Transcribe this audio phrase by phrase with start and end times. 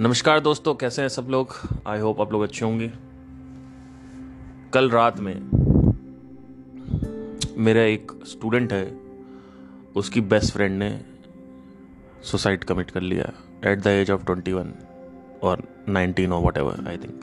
[0.00, 1.48] नमस्कार दोस्तों, कैसे हैं सब लोग?
[1.86, 2.90] आई होप आप लोग अच्छे होंगे।
[4.72, 5.34] कल रात में
[7.56, 8.84] मेरा एक स्टूडेंट है,
[9.96, 11.04] उसकी बेस्ट फ्रेंड ने
[12.22, 13.32] सुसाइड कमिट कर लिया
[13.70, 14.72] at the age of twenty one
[15.42, 17.20] और नाइनटीन और वट एवर आई थिंक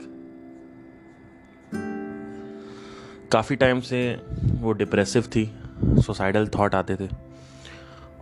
[3.32, 4.22] काफ़ी टाइम से
[4.60, 5.44] वो डिप्रेसिव थी
[5.84, 7.08] सुसाइडल थॉट आते थे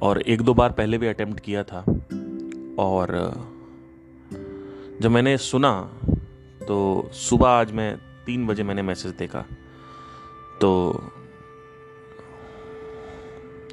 [0.03, 1.85] और एक दो बार पहले भी अटेम्प्ट किया था
[2.79, 3.56] और
[5.01, 5.93] जब मैंने सुना
[6.69, 7.97] तो सुबह आज मैं
[8.27, 9.45] तीन बजे मैंने मैसेज देखा।
[10.61, 11.01] तो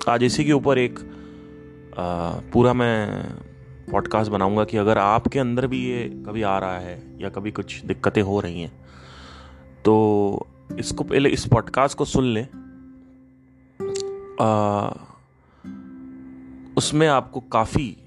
[0.10, 1.00] आज इसी के ऊपर एक
[1.98, 3.24] आ, पूरा मैं
[3.92, 7.86] पॉडकास्ट बनाऊँगा कि अगर आपके अंदर भी ये कभी आ रहा है या कभी कुछ
[7.86, 8.72] दिक्कतें हो रही हैं
[9.86, 10.48] तो
[10.80, 12.48] इसको पहले इस पॉडकास्ट को सुन लें।
[16.78, 17.98] उसमें आपको काफ़ी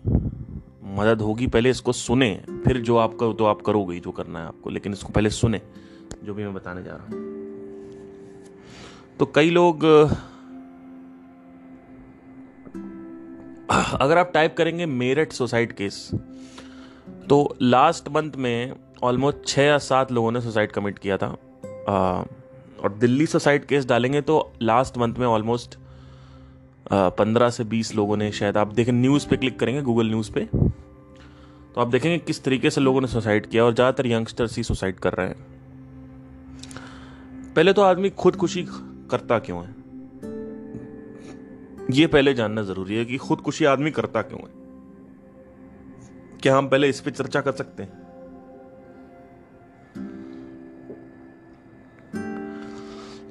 [0.97, 2.31] मदद होगी पहले इसको सुने
[2.65, 5.61] फिर जो आप करो तो आप करोगे जो करना है आपको लेकिन इसको पहले सुने
[6.25, 7.25] जो भी मैं बताने जा रहा हूँ।
[9.19, 9.85] तो कई लोग
[14.01, 16.09] अगर आप टाइप करेंगे मेरठ सुसाइड केस
[17.29, 21.27] तो लास्ट मंथ में ऑलमोस्ट छः या सात लोगों ने सुसाइड कमिट किया था।
[21.89, 22.25] आ,
[22.83, 25.79] और दिल्ली सुसाइड केस डालेंगे तो लास्ट मंथ में ऑलमोस्ट
[26.93, 30.49] पंद्रह से बीस लोगों ने शायद आप देखें न्यूज़ पे क्लिक करेंगे गूगल न्यूज़ पे
[31.77, 34.99] तो आप देखेंगे किस तरीके से लोगों ने सुसाइड किया और ज़्यादातर यंगस्टर्स ही सुसाइड
[34.99, 35.37] कर रहे हैं।
[37.55, 38.67] पहले तो आदमी खुदकुशी
[39.11, 39.75] करता क्यों है?
[41.91, 44.49] ये पहले जानना ज़रूरी है कि खुदकुशी आदमी करता क्यों है?
[46.43, 47.91] क्या हम पहले इस पर चर्चा कर सकते हैं?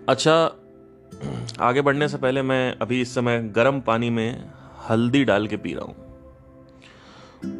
[0.10, 0.36] अच्छा
[1.60, 4.50] आगे बढ़ने से पहले मैं अभी इस समय गर्म पानी में
[4.90, 5.96] हल्दी डाल के पी रहा हूँ।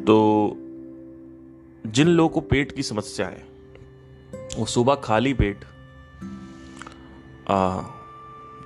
[0.06, 0.58] तो
[1.86, 3.44] जिन लोगों को पेट की समस्या है
[4.57, 5.66] वो सुबह खाली पेट
[7.50, 7.81] आ,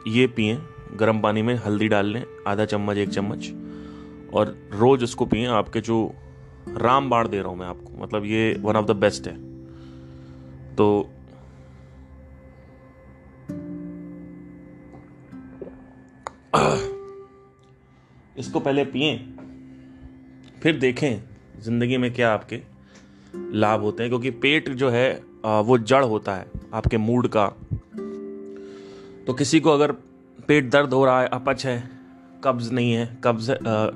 [0.08, 0.58] ये पिए
[0.96, 3.50] गर्म पानी में हल्दी डाल लें आधा चम्मच एक चम्मच
[4.34, 6.14] और रोज उसको पिए। आपके जो
[6.78, 9.38] राम बाण दे रहा हूँ मैं आपको मतलब ये वन ऑफ़ द बेस्ट है।
[10.76, 11.10] तो
[18.38, 19.18] इसको पहले पिए
[20.64, 21.24] फिर देखें
[21.62, 22.79] ज़िंदगी में क्या आपके
[23.36, 25.12] लाभ होते हैं क्योंकि पेट जो है
[25.46, 27.48] वो जड़ होता है आपके मूड का।
[29.28, 29.92] तो किसी को अगर
[30.48, 31.90] पेट दर्द हो रहा है अपच है
[32.44, 33.48] कब्ज नहीं है कब्ज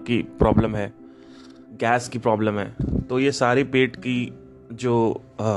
[0.07, 0.94] की प्रॉब्लम है
[1.79, 4.33] गैस की प्रॉब्लम है तो ये सारी पेट की
[4.73, 5.50] जो आ,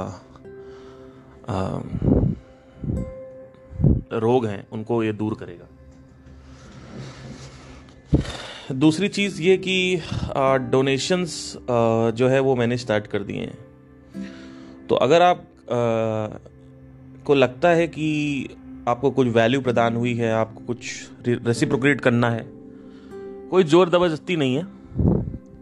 [1.48, 1.81] आ,
[4.12, 5.66] रोग हैं उनको ये दूर करेगा।
[8.75, 10.03] दूसरी चीज़ ये कि
[10.70, 11.56] डोनेशंस
[12.14, 13.66] जो है वो मैंने स्टार्ट कर दिए हैं।
[14.88, 16.38] तो अगर आप आ,
[17.24, 18.08] को लगता है कि
[18.88, 20.86] आपको कुछ वैल्यू प्रदान हुई है आपको कुछ
[21.28, 22.44] रेसिप्रोक्रेट करना है
[23.50, 24.66] कोई ज़ोर ज़बरदस्ती नहीं है।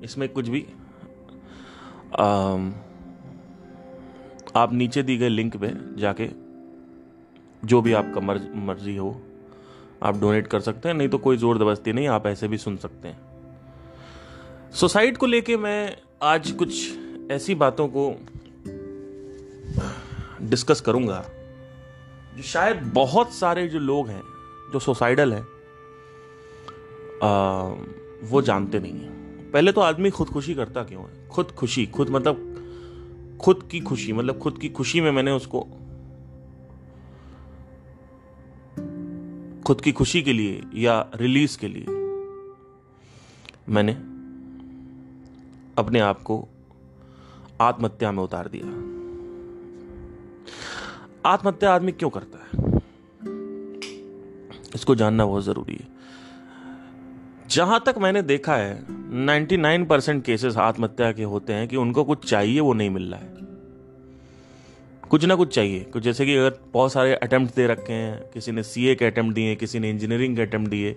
[0.05, 0.65] इसमें कुछ भी
[2.15, 2.27] आ,
[4.57, 5.71] आप नीचे दी गए लिंक पे
[6.01, 6.29] जाके
[7.63, 9.11] जो भी आपका मर्ज मर्ज़ी हो
[10.03, 12.77] आप डोनेट कर सकते हैं नहीं तो कोई ज़ोर ज़बरदस्ती नहीं आप ऐसे भी सुन
[12.77, 13.19] सकते हैं।
[14.73, 18.09] सुसाइड को लेके मैं आज कुछ ऐसी बातों को
[20.45, 21.25] डिस्कस करूँगा।
[22.37, 24.23] जो शायद बहुत सारे जो लोग हैं,
[24.73, 25.47] जो सुसाइडल हैं
[28.31, 31.29] वो जानते नहीं हैं। पहले तो आदमी खुदकुशी करता क्यों है?
[31.29, 32.51] खुद खुशी खुद मतलब
[33.41, 35.61] खुद की खुशी मतलब खुद की खुशी में मैंने उसको
[39.67, 41.85] खुद की खुशी के लिए या रिलीज़ के लिए
[43.69, 43.93] मैंने
[45.79, 46.49] अपने आप को
[47.61, 48.94] आत्महत्या में उतार दिया।
[51.27, 52.65] आत्महत्या आदमी क्यों करता है?
[54.75, 55.89] इसको जानना बहुत ज़रूरी है।
[57.49, 62.31] जहाँ तक मैंने देखा है 99 परसेंट केसेस आत्महत्या के होते हैं कि उनको कुछ
[62.31, 63.35] चाहिए वो नहीं मिल रहा है।
[65.11, 68.53] कुछ ना कुछ चाहिए। कुछ जैसे कि अगर बहुत सारे अटेम्प्ट दे रखे हैं किसी
[68.53, 70.97] ने सीए के अटेम्प्ट दिए किसी ने इंजीनियरिंग के अटेम्प्ट दिए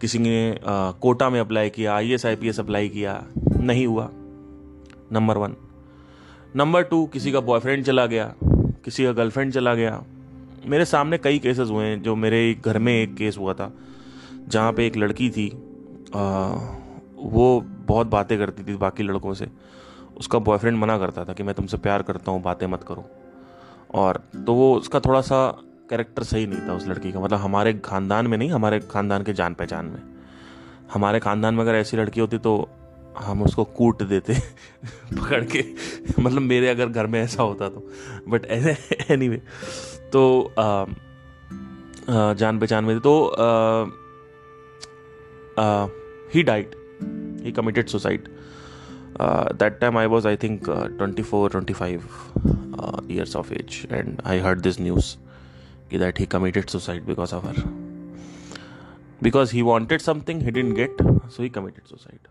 [0.00, 3.26] किसी ने आ, कोटा में अप्लाई किया I S I P S apply किया
[3.56, 4.10] नहीं हुआ।
[5.12, 5.54] नंबर वन
[6.56, 8.34] नंबर टू किसी का बॉयफ्रेंड चला गया
[8.88, 10.00] किसी का गर्लफ्रेंड चला गया।
[10.66, 13.70] मेरे सामने कई केसेस हुए हैं जो मेरे घर में एक केस हुआ था
[14.48, 15.48] जहाँ पे एक लड़की थी
[16.16, 16.22] आ,
[17.16, 19.48] वो बहुत बातें करती थी बाकी लड़कों से।
[20.16, 23.04] उसका बॉयफ्रेंड मना करता था कि मैं तुमसे प्यार करता हूँ बातें मत करो।
[23.94, 25.46] और तो वो उसका थोड़ा सा
[25.90, 29.32] कैरेक्टर सही नहीं था उस लड़की का। मतलब हमारे खानदान में नहीं हमारे खानदान के
[29.32, 30.02] जान पहचान में।
[30.92, 32.56] हमारे खानदान में अगर ऐसी लड़की होती तो
[33.20, 34.34] हम उसको कूट देते
[35.12, 35.64] पकड़ के।
[36.20, 37.90] मतलब मेरे अगर घर में ऐसा होता तो।
[38.28, 38.44] बट
[39.10, 39.42] एनी वे
[40.12, 40.22] तो
[40.58, 43.14] आ, आ, जान पहचान में तो
[46.34, 46.74] he died
[47.42, 48.28] he committed suicide
[49.54, 52.08] that time I was I think twenty four twenty five
[53.10, 55.16] years of age and I heard this news
[55.90, 57.88] कि that he committed suicide because of her
[59.22, 60.90] because he wanted something he didn't get
[61.28, 62.28] so he committed suicide.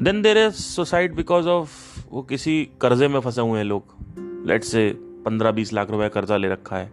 [0.00, 1.70] Then there is suicide because of
[2.10, 3.82] वो किसी कर्जे में फंसे हुए हैं लोग।
[4.48, 6.92] Late से पंद्रह बीस लाख रुपए कर्जा ले रखा है।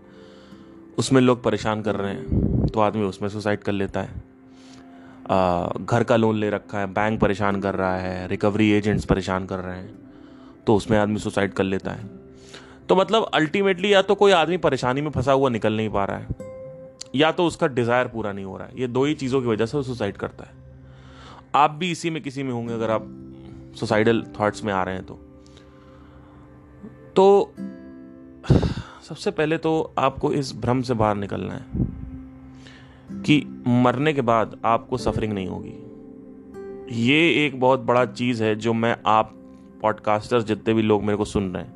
[0.97, 4.23] उसमें लोग परेशान कर रहे हैं। तो आदमी उसमें सुसाइड कर लेता है।
[5.29, 9.45] आ, घर का लोन ले रखा है। बैंक परेशान कर रहा है। रिकवरी एजेंट्स परेशान
[9.45, 9.95] कर रहे हैं।
[10.67, 12.09] तो उसमें आदमी सुसाइड कर लेता है।
[12.89, 16.17] तो मतलब अल्टीमेटली या तो कोई आदमी परेशानी में फंसा हुआ निकल नहीं पा रहा
[16.17, 16.27] है।
[17.15, 19.65] या तो उसका डिज़ायर पूरा नहीं हो रहा है। ये दो ही चीज़ों की वजह
[19.65, 20.62] से वो सुसाइड करता है।
[21.55, 23.07] आप भी इसी में किसी में होंगे अगर आप
[23.79, 25.13] सुसाइडल थॉट्स में आ रहे हैं तो।
[27.15, 27.53] तो
[29.09, 31.65] सबसे पहले तो आपको इस भ्रम से बाहर निकलना है
[33.21, 35.73] कि मरने के बाद आपको सफरिंग नहीं होगी।
[37.05, 39.33] ये एक बहुत बड़ा चीज़ है जो मैं आप
[39.81, 41.73] पॉडकास्टर्स जितने भी लोग मेरे को सुन रहे हैं,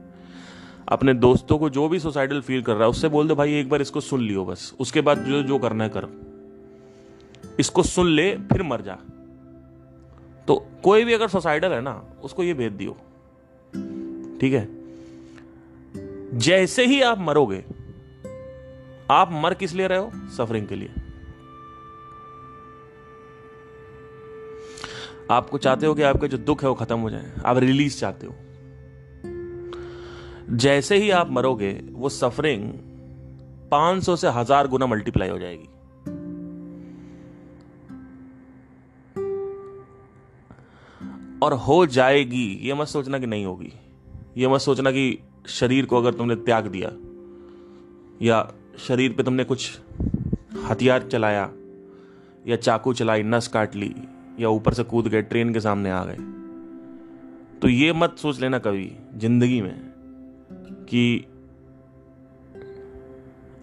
[0.87, 3.69] अपने दोस्तों को जो भी सुसाइडल फील कर रहा है, उससे बोल दो, भाई, एक
[3.69, 6.07] बार इसको सुन लियो बस, उसके बाद जो जो करना है कर।
[7.59, 8.97] इसको सुन ले, फिर मर जा।
[10.47, 12.91] तो कोई भी अगर सुसाइडल है ना, उसको ये भेज दियो।
[14.41, 14.67] ठीक है?
[16.37, 17.63] जैसे ही आप मरोगे,
[19.11, 20.11] आप मर किस लिए रहे हो?
[20.13, 20.89] सफरिंग के लिए।
[25.31, 28.27] आपको चाहते हो कि आपके जो दुख है वो खत्म हो जाए। आप रिलीज़ चाहते
[28.27, 28.35] हो।
[30.57, 32.73] जैसे ही आप मरोगे, वो सफरिंग
[33.71, 35.69] 500 से हज़ार गुना मल्टीप्लाई हो जाएगी।
[41.43, 43.73] और हो जाएगी, ये मत सोचना कि नहीं होगी।
[44.37, 45.19] ये मत सोचना कि
[45.49, 46.91] शरीर को अगर तुमने त्याग दिया,
[48.21, 48.47] या
[48.79, 49.79] शरीर पे तुमने कुछ
[50.65, 51.49] हथियार चलाया,
[52.47, 53.93] या चाकू चलाई, नस काट ली,
[54.39, 56.17] या ऊपर से कूद गए, ट्रेन के सामने आ गए
[57.61, 59.75] तो ये मत सोच लेना कभी ज़िंदगी में
[60.89, 61.25] कि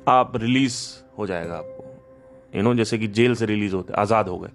[0.09, 0.77] आप रिलीज़
[1.19, 4.50] हो जाएगा आपको। यू नो जैसे कि जेल से रिलीज़ होते, आज़ाद हो गए।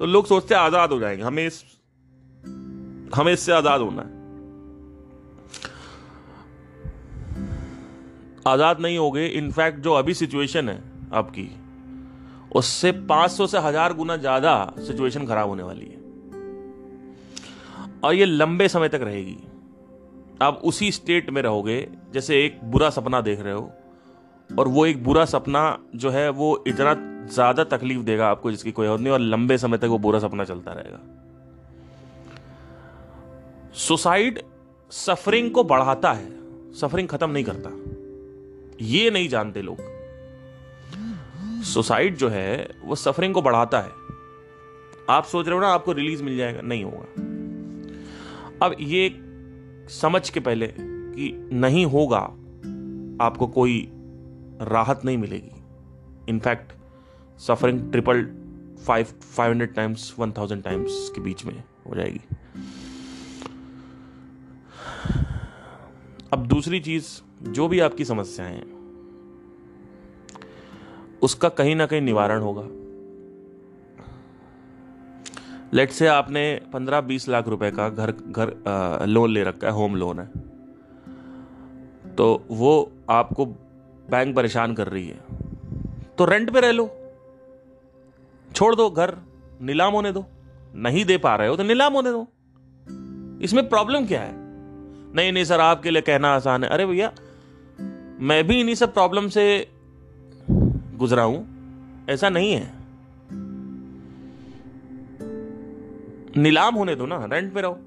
[0.00, 1.62] तो लोग सोचते आज़ाद हो जाएँगे। हमें इस
[3.14, 4.16] हमें इससे आज़ाद होना है।
[8.46, 10.82] आज़ाद नहीं हो गए इनफैक्ट जो अभी सिचुएशन है
[11.12, 11.48] आपकी,
[12.52, 15.96] उससे 500 से हज़ार गुना ज़्यादा सिचुएशन खराब होने वाली है।
[18.04, 19.36] और ये लंबे समय तक रहेगी।
[20.42, 23.70] आप उसी स्टेट में रहोगे, जैसे एक बुरा सपना देख रहे हो,
[24.50, 26.94] और वो एक बुरा सपना जो है, वो इतना
[27.28, 30.44] ज़्यादा तकलीफ़ देगा आपको, जिसकी कोई और नहीं, और लंबे समय तक वो बुरा सपना
[30.44, 31.00] चलता रहेगा।
[33.78, 34.42] सुसाइड
[34.90, 36.28] सफरिंग को बढ़ाता है,
[36.74, 37.70] सफरिंग खत्म नहीं करता।
[38.84, 39.76] ये नहीं जानते लोग।
[41.62, 43.90] सुसाइड जो है, वो सफरिंग को बढ़ाता है।
[45.10, 47.06] आप सोच रहे हो ना, आपको रिलीज़ मिल जाएगा, नहीं होगा।
[48.66, 49.20] अब ये
[49.88, 52.20] समझ के पहले कि नहीं होगा,
[53.24, 53.88] आपको कोई
[54.62, 55.62] राहत नहीं मिलेगी।
[56.28, 56.72] In fact,
[57.38, 58.24] suffering triple
[58.86, 62.20] five five hundred times, one thousand times के बीच में हो जाएगी।
[66.32, 67.06] अब दूसरी चीज़,
[67.42, 68.78] जो भी आपकी समस्याएँ हैं,
[71.22, 72.62] उसका कहीं ना कहीं निवारण होगा।
[75.72, 78.56] लेट से आपने पंद्रह बीस लाख रुपए का घर घर
[79.08, 80.26] लोन ले रखा है होम लोन है।
[82.14, 83.46] तो वो आपको
[84.10, 85.18] बैंक परेशान कर रही है।
[86.18, 86.90] तो रेंट पे रह लो।
[88.54, 89.16] छोड़ दो घर,
[89.60, 90.24] नीलाम होने दो।
[90.74, 92.26] नहीं दे पा रहे हो तो नीलाम होने दो।
[93.44, 94.47] इसमें प्रॉब्लम क्या है?
[95.14, 97.12] नहीं नहीं सर, आपके लिए कहना आसान है। अरे भैया,
[98.20, 99.72] मैं भी इन्हीं सब प्रॉब्लम से
[100.94, 101.58] गुजरा हूँ।
[102.10, 102.72] ऐसा नहीं है।
[106.36, 107.80] नीलाम होने दो ना रेंट पे रहो।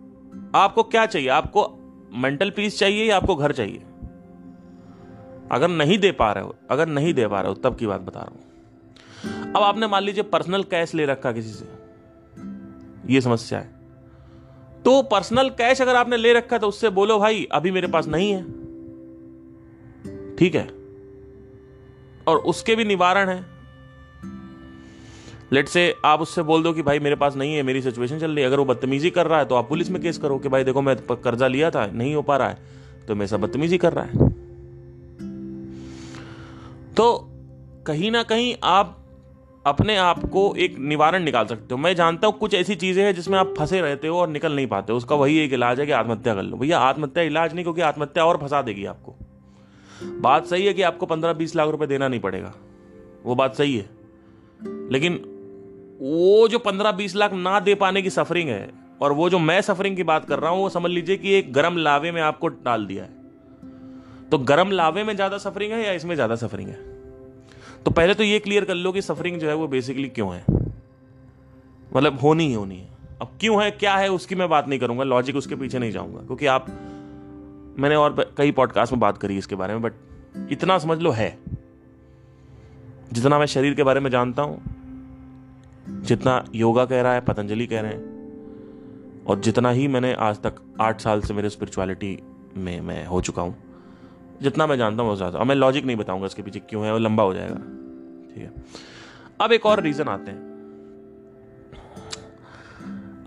[0.56, 1.30] आपको क्या चाहिए?
[1.30, 1.78] आपको
[2.14, 3.84] मेंटल पीस चाहिए या आपको घर चाहिए?
[5.52, 8.02] अगर नहीं दे पा रहे हो, अगर नहीं दे पा रहे हो, तब की बात
[8.02, 8.52] बता रहा हूँ।
[9.52, 11.66] अब आपने मान लीजिए पर्सनल कैश ले रखा किसी से।
[13.14, 13.81] ये समस्या है।
[14.86, 18.32] तो पर्सनल कैश अगर आपने ले रखा तो उससे बोलो, भाई, अभी मेरे पास नहीं
[18.32, 18.44] है।
[20.36, 20.68] ठीक है?
[22.28, 23.46] और उसके भी निवारण है।
[25.54, 28.32] लेट से आप उससे बोल दो कि, भाई, मेरे पास नहीं है, मेरी सिचुएशन चल
[28.32, 30.50] रही है। अगर वो बदतमीजी कर रहा है तो आप पुलिस में केस करो कि,
[30.50, 32.58] भाई, देखो, मैं कर्जा लिया था, नहीं हो पा रहा है।
[33.08, 34.30] तो मेरे साथ बदतमीजी कर रहा है।
[36.94, 37.28] तो
[37.88, 39.01] कहीं ना कहीं आप
[39.66, 43.14] अपने आप को एक निवारण निकाल सकते हो। मैं जानता हूँ कुछ ऐसी चीज़ें हैं
[43.16, 45.92] जिसमें आप फंसे रहते हो और निकल नहीं पाते उसका वही एक इलाज है कि
[45.92, 49.16] आत्महत्या कर लो। भैया, आत्महत्या इलाज नहीं, क्योंकि आत्महत्या और फंसा देगी आपको।
[50.22, 52.54] बात सही है कि आपको पंद्रह बीस लाख रुपए देना नहीं पड़ेगा।
[53.26, 53.90] वो बात सही है।
[54.92, 55.20] लेकिन
[56.02, 58.70] वो जो पंद्रह बीस लाख ना दे पाने की सफरिंग है
[59.02, 61.54] और वो जो मैं सफरिंग की बात कर रहा हूँ, वो समझ लीजिए कि एक
[61.54, 65.92] गर्म लावे में आपको डाल दिया है। तो गर्म लावे में ज़्यादा सफरिंग है या
[65.92, 66.91] इसमें ज़्यादा सफरिंग है?
[67.86, 70.46] तो पहले तो ये क्लियर कर लो कि सफरिंग जो है वो बेसिकली क्यों है?
[71.96, 72.90] मतलब होनी ही होनी है।
[73.22, 76.22] अब क्यों है, क्या है, उसकी मैं बात नहीं करूँगा लॉजिक उसके पीछे नहीं जाऊँगा,
[76.22, 76.68] क्योंकि आप,
[77.80, 79.94] मैंने और कई पॉडकास्ट में बात करी इसके बारे में बट
[80.52, 81.38] इतना समझ लो है।
[83.14, 84.62] जितना मैं शरीर के बारे में जानता हूँ,
[85.90, 90.56] जितना योगा कह रहा है, पतंजलि कह रहे हैं, और जितना ही मैंने आज तक
[90.82, 92.18] आठ साल से मेरे स्पिरिचुअलिटी
[92.58, 93.71] में मैं हो चुका हूँ
[94.42, 96.98] जितना मैं जानता हूँ ज़्यादा। और मैं लॉजिक नहीं बताऊँगा इसके पीछे क्यों है, वो
[96.98, 97.56] लंबा हो जाएगा।
[98.28, 98.54] ठीक है।
[99.42, 100.50] अब एक और रीज़न आते हैं।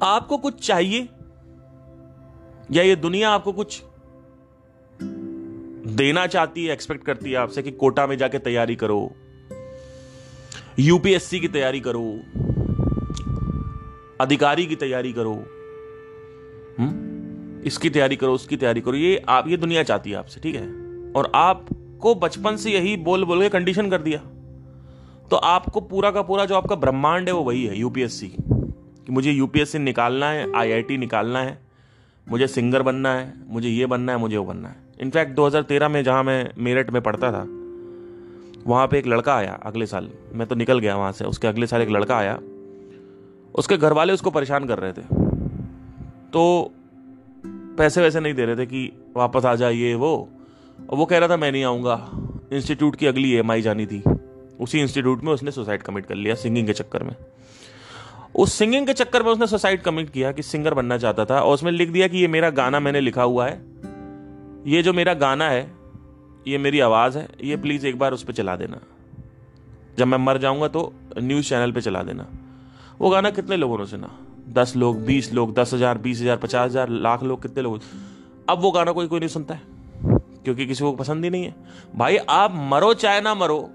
[0.02, 1.08] आपको कुछ चाहिए?
[2.72, 3.82] या ये दुनिया आपको कुछ
[5.86, 9.14] देना चाहती है एक्सपेक्ट करती है आपसे कि कोटा में जाके तैयारी करो
[10.78, 12.04] यूपीएससी की तैयारी करो,
[14.20, 15.46] अधिकारी की तैयारी करो हुँ?
[16.78, 17.62] हम्म?
[17.62, 20.83] इसकी तैयारी करो, उसकी तैयारी करो। ये आप, ये दुनिया चाहती है आपसे, ठीक है?
[21.16, 24.18] और आपको बचपन से यही बोल बोल के कंडीशन कर दिया।
[25.30, 29.32] तो आपको पूरा का पूरा जो आपका ब्रह्मांड है वो वही है यूपीएससी कि। मुझे
[29.32, 31.58] यूपीएससी निकालना है आईआईटी निकालना है,
[32.28, 36.04] मुझे सिंगर बनना है, मुझे ये बनना है, मुझे वो बनना है। इनफैक्ट 2013 में
[36.04, 37.44] जहाँ मैं मेरठ में पढ़ता था,
[38.66, 41.66] वहाँ पे एक लड़का आया अगले साल। मैं तो निकल गया वहाँ से, उसके अगले
[41.66, 42.40] साल एक लड़का आया।
[43.54, 45.02] उसके घर वाले उसको परेशान कर रहे थे।
[46.32, 46.72] तो
[47.78, 50.28] पैसे वैसे नहीं दे रहे थे कि वापस आ जाइए वो।
[50.90, 51.94] और वो कह रहा था, मैं नहीं आऊँगा।
[52.52, 54.02] इंस्टीट्यूट की अगली ई जानी थी।
[54.60, 57.14] उसी इंस्टीट्यूट में उसने सुसाइड कमिट कर लिया, सिंगिंग के चक्कर में।
[58.34, 61.54] उस सिंगिंग के चक्कर में उसने सुसाइड कमिट किया कि सिंगर बनना चाहता था और
[61.54, 63.60] उसमें लिख दिया कि ये मेरा गाना मैंने लिखा हुआ है।
[64.66, 65.70] ये जो मेरा गाना है,
[66.48, 68.80] ये मेरी आवाज़ है, ये प्लीज़ एक बार उस पर चला देना।
[69.98, 72.26] जब मैं मर जाऊँगा तो न्यूज़ चैनल पे चला देना।
[73.00, 74.10] वो गाना कितने लोगों ने सुना?
[74.48, 77.80] दस लोग, बीस लोग, दस हज़ार, बीस हज़ार, पचास हज़ार, लाख लोग कितने लोग
[78.48, 79.73] अब वो गाना कोई कोई नहीं सुनता है।
[80.44, 81.54] क्योंकि किसी को पसंद ही नहीं है।
[81.96, 83.70] भाई, आप मरो चाहे ना मरो,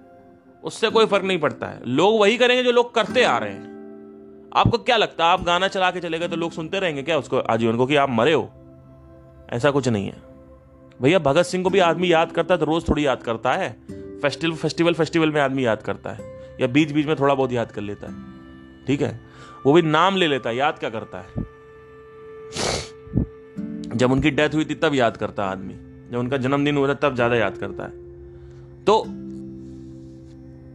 [0.63, 3.69] उससे कोई फ़र्क नहीं पड़ता है। लोग वही करेंगे जो लोग करते आ रहे हैं।
[4.55, 7.17] आपको क्या लगता है, आप गाना चला के चले गए तो लोग सुनते रहेंगे क्या
[7.17, 8.49] उसको, आजीवन को, कि आप मरे हो?
[9.49, 10.21] ऐसा कुछ नहीं है।
[11.01, 13.79] भैया, भगत सिंह को भी आदमी याद करता है तो रोज थोड़ी याद करता है।
[14.19, 17.71] फेस्टिवल फेस्टिवल फेस्टिवल में आदमी याद करता है। या बीच बीच में थोड़ा बहुत याद
[17.71, 18.15] कर लेता है।
[18.85, 19.21] ठीक है?
[19.65, 21.59] वो भी नाम ले लेता है, याद क्या करता है?
[23.97, 27.15] जब उनकी डेथ हुई थी, तब याद करता आदमी। जब उनका जन्मदिन हुआ था, तब
[27.15, 28.07] ज़्यादा याद करता है।
[28.85, 29.03] तो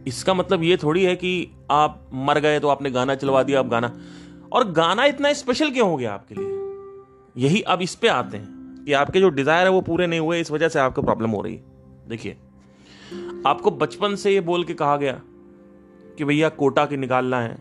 [0.07, 3.67] इसका मतलब ये थोड़ी है कि आप मर गए तो आपने गाना चलवा दिया, आप
[3.67, 3.91] गाना
[4.53, 6.53] और गाना इतना स्पेशल क्यों हो गया आपके लिए?
[7.35, 10.39] यही अब इस पे आते हैं कि आपके जो डिज़ायर है, वो पूरे नहीं हुए,
[10.41, 11.63] इस वजह से आपको प्रॉब्लम हो रही है।
[12.07, 12.37] देखिए,
[13.47, 15.19] आपको बचपन से ये बोल के कहा गया
[16.17, 17.57] कि भैया कोटा के निकालना है,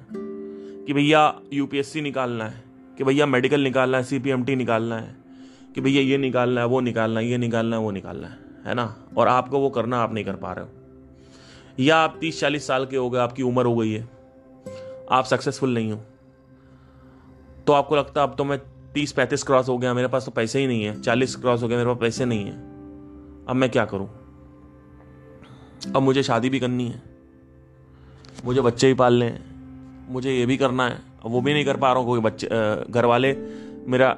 [0.86, 2.62] कि भैया यूपीएससी निकालना है,
[2.98, 5.23] कि भैया मेडिकल निकालना है सीपीएमटी निकालना है।
[5.74, 8.74] कि भैया ये निकालना है, वो निकालना है, ये निकालना है, वो निकालना है है
[8.74, 8.94] ना?
[9.16, 10.70] और आपको वो करना, आप नहीं कर पा रहे हो।
[11.78, 14.08] या आप तीस चालीस साल के हो गए, आपकी उम्र हो गई है,
[15.10, 16.00] आप सक्सेसफुल नहीं हो
[17.66, 18.58] तो आपको लगता है अब तो मैं
[18.94, 21.68] तीस पैंतीस क्रॉस हो गया, मेरे पास तो पैसे ही नहीं है, चालीस क्रॉस हो
[21.68, 22.52] गया, मेरे पास पैसे नहीं है,
[23.44, 24.08] अब मैं क्या करूँ?
[25.86, 27.02] अब मुझे शादी भी करनी है,
[28.44, 31.92] मुझे बच्चे भी पालने हैं, मुझे ये भी करना है वो भी नहीं कर पा
[31.92, 32.46] रहा हूँ, क्योंकि बच्चे
[32.90, 33.32] घर वाले
[33.88, 34.16] मेरा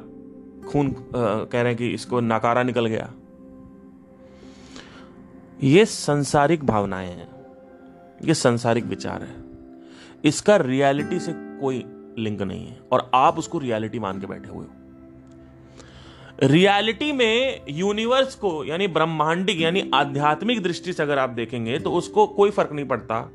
[0.68, 3.12] खून कह रहे हैं कि इसको नकारा निकल गया।
[5.62, 7.28] ये संसारिक भावनाएँ हैं,
[8.25, 9.35] ये संसारिक विचार है।
[10.25, 11.85] इसका रियलिटी से कोई
[12.18, 14.73] लिंक नहीं है, और आप उसको रियलिटी मान के बैठे हुए हो।
[16.42, 22.26] रियलिटी में यूनिवर्स को, यानी ब्रह्मांडिक, यानी आध्यात्मिक दृष्टि से अगर आप देखेंगे तो उसको
[22.26, 23.30] कोई फ़र्क नहीं पड़ता।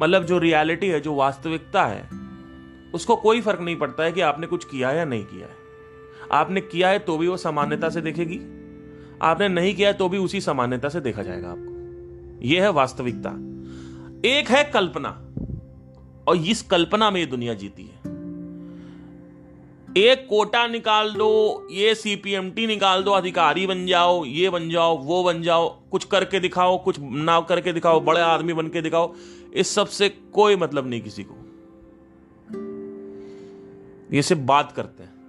[0.00, 2.08] मतलब जो रियलिटी है, जो वास्तविकता है,
[2.94, 5.58] उसको कोई फ़र्क नहीं पड़ता है कि आपने कुछ किया या नहीं किया है।
[6.32, 8.40] आपने किया है तो भी वो सामान्यता से देखेगी।
[9.22, 11.70] आपने नहीं किया है तो भी उसी सामान्यता से देखा जाएगा आपको।
[12.46, 13.30] यह है वास्तविकता।
[14.28, 15.08] एक है कल्पना,
[16.28, 18.00] और इस कल्पना में ये दुनिया जीती है।
[19.96, 25.24] एक कोटा निकाल दो, ये सीपीएमटी निकाल दो, अधिकारी बन जाओ, ये बन जाओ, वो
[25.24, 29.14] बन जाओ, कुछ करके दिखाओ, कुछ ना करके दिखाओ, बड़े आदमी बन के दिखाओ,
[29.54, 31.34] इस सबसे कोई मतलब नहीं किसी को।
[34.16, 35.19] ये सिर्फ़ बात करते हैं।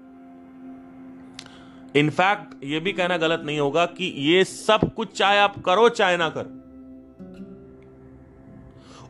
[1.96, 6.18] इनफैक्ट ये भी कहना गलत नहीं होगा कि ये सब कुछ चाहे आप करो, चाहे
[6.18, 6.60] ना करो।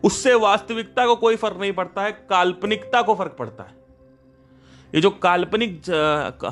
[0.03, 3.75] उससे वास्तविकता को कोई फ़र्क नहीं पड़ता है, काल्पनिकता को फ़र्क पड़ता है।
[4.93, 5.81] ये जो काल्पनिक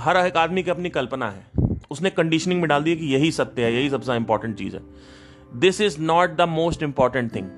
[0.01, 1.45] हर एक आदमी की अपनी कल्पना है,
[1.91, 4.81] उसने कंडीशनिंग में डाल दिया कि यही सत्य है, यही सबसे इंपॉर्टेंट चीज़ है।
[5.59, 7.50] This is not the most important thing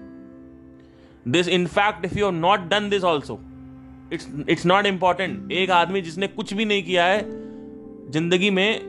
[1.28, 3.40] this in fact if you have not done this also
[4.14, 7.20] it's it's not important एक आदमी जिसने कुछ भी नहीं किया है
[8.12, 8.80] ज़िंदगी में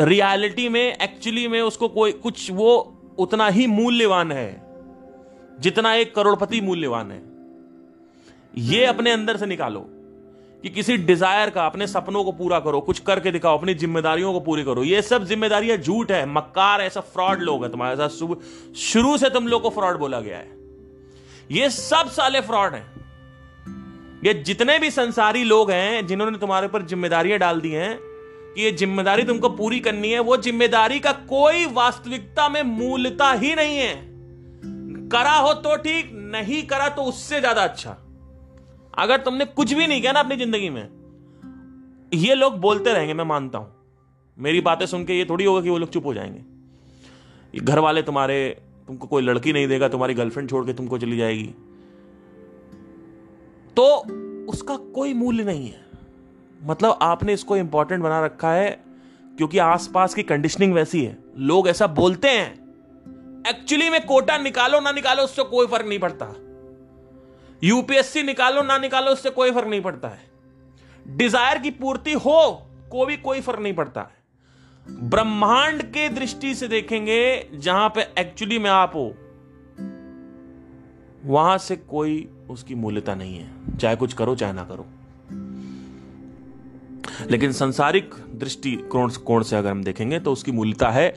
[0.00, 2.72] रियलिटी में एक्चुअली में उसको कोई कुछ वो
[3.18, 4.62] उतना ही मूल्यवान है,
[5.58, 7.22] जितना एक करोड़पति मूल्यवान है।
[8.54, 9.80] ये अपने अंदर से निकालो
[10.64, 14.40] कि किसी डिज़ायर का, अपने सपनों को पूरा करो, कुछ करके दिखाओ, अपनी जिम्मेदारियों को
[14.40, 19.16] पूरी करो। ये सब जिम्मेदारियाँ झूठ है, मक्कार ऐसा फ्रॉड लोग है तुम्हारे साथ। शुरू
[19.18, 20.50] से तुम लोग को फ्रॉड बोला गया है।
[21.50, 23.01] ये सब साले फ्रॉड हैं।
[24.22, 27.98] ये जितने भी संसारी लोग हैं, जिन्होंने तुम्हारे ऊपर जिम्मेदारियाँ डाल दी हैं,
[28.54, 33.54] कि ये ज़िम्मेदारी तुमको पूरी करनी है, वो ज़िम्मेदारी का कोई वास्तविकता में मूलता ही
[33.54, 33.94] नहीं है।
[35.08, 37.96] करा हो तो ठीक, नहीं करा तो उससे ज़्यादा अच्छा।
[38.98, 40.88] अगर तुमने कुछ भी नहीं किया ना अपनी ज़िंदगी में,
[42.12, 43.72] ये लोग बोलते रहेंगे, मैं मानता हूँ।
[44.38, 48.02] मेरी बातें सुन के ये थोड़ी होगा कि वो लोग चुप हो जाएँगे। घर वाले
[48.02, 51.54] तुम्हारे, तुमको कोई लड़की नहीं देगा, तुम्हारी गर्लफ्रेंड छोड़ के तुमको चली जाएगी।
[53.76, 53.84] तो
[54.48, 55.80] उसका कोई मूल्य नहीं है।
[56.60, 58.70] मतलब आपने इसको इंपॉर्टेंट बना रखा है,
[59.38, 62.60] क्योंकि आसपास की कंडीशनिंग वैसी है। लोग ऐसा बोलते हैं
[63.48, 66.34] एक्चुअली में कोटा निकालो ना निकालो, उससे कोई फ़र्क नहीं पड़ता।
[67.62, 70.30] यूपीएससी निकालो ना निकालो, उससे कोई फ़र्क नहीं पड़ता है।
[71.06, 72.50] डिज़ायर की पूर्ति हो,
[72.90, 74.20] को भी कोई फ़र्क नहीं पड़ता है।
[75.08, 79.12] ब्रह्मांड के दृष्टि से देखेंगे, जहाँ पे एक्चुअली में आप हो,
[81.26, 84.86] वहाँ से कोई उसकी मूल्यता नहीं है। चाहे कुछ करो, चाहे ना करो।
[87.30, 91.08] लेकिन संसारिक दृष्टि कोण से अगर हम देखेंगे तो उसकी मूल्यता है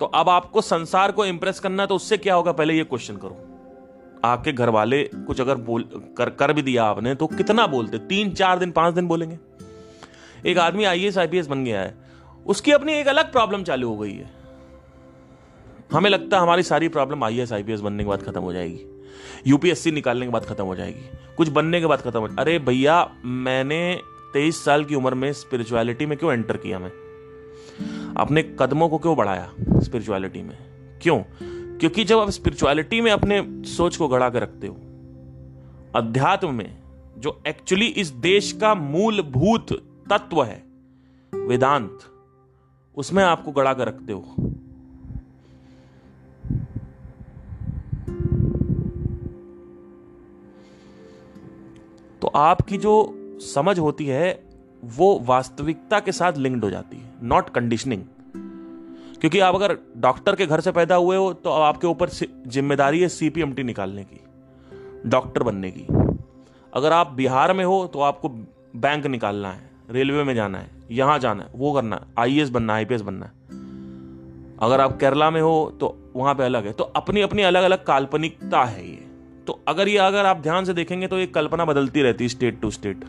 [0.00, 2.52] तो अब आपको संसार को इंप्रेस करना तो उससे क्या होगा?
[2.52, 3.36] पहले ये क्वेश्चन करो।
[4.24, 5.82] आपके घर वाले कुछ अगर बोल,
[6.18, 7.98] कर कर भी दिया आपने तो कितना बोलते?
[7.98, 9.38] तीन, चार दिन, पाँच दिन बोलेंगे।
[10.46, 11.94] एक आदमी आई एस आईपीएस बन गया है।
[12.46, 14.30] उसकी अपनी एक अलग प्रॉब्लम चालू हो गई है।
[15.92, 18.84] हमें लगता है हमारी सारी प्रॉब्लम आई एस आईपीएस बनने के बाद खत्म हो जाएगी।
[19.46, 23.14] यूपीएससी निकालने के बाद खत्म हो जाएगी। कुछ बनने के बाद खत्म हो अरे भैया,
[23.24, 24.00] मैंने
[24.32, 26.92] तेईस साल की उम्र में स्पिरिचुअलिटी में क्यों एंटर किया मैं?
[28.16, 30.58] अपने कदमों को क्यों बढ़ाया स्पिरिचुअलिटी में?
[31.02, 31.22] क्यों?
[31.78, 34.74] क्योंकि जब आप स्पिरिचुअलिटी में अपने सोच को गड़ा कर रखते हो,
[35.96, 36.78] अध्यात्म में
[37.18, 39.72] जो एक्चुअली इस देश का मूलभूत
[40.10, 40.62] तत्व है,
[41.34, 41.98] वेदांत,
[42.96, 44.34] उसमें आपको गड़ा कर रखते हो।
[52.22, 52.92] तो आपकी जो
[53.44, 54.42] समझ होती है,
[54.82, 58.02] वो वास्तविकता के साथ लिंक्ड हो जाती है नॉट कंडीशनिंग
[59.20, 63.08] क्योंकि आप अगर डॉक्टर के घर से पैदा हुए हो तो आपके ऊपर ज़िम्मेदारी है
[63.08, 64.20] सीपीएमटी निकालने की
[65.06, 65.86] डॉक्टर बनने की.
[66.72, 71.18] अगर आप बिहार में हो तो आपको बैंक निकालना है रेलवे में जाना है, यहाँ
[71.18, 73.32] जाना है, वो करना है आईएएस बनना है आईपीएस बनना है.
[74.62, 76.72] अगर आप केरला में हो तो वहाँ पे अलग है.
[76.72, 79.08] तो अपनी अपनी अलग अलग काल्पनिकता है ये.
[79.46, 82.60] तो अगर ये अगर आप ध्यान से देखेंगे तो ये कल्पना बदलती रहती है स्टेट
[82.60, 83.04] टू स्टेट।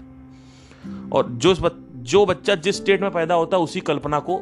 [1.14, 1.56] और जो
[2.04, 4.38] जो बच्चा जिस स्टेट में पैदा होता है, उसी कल्पना को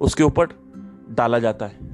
[0.00, 0.48] उसके ऊपर
[1.10, 1.92] डाला जाता है।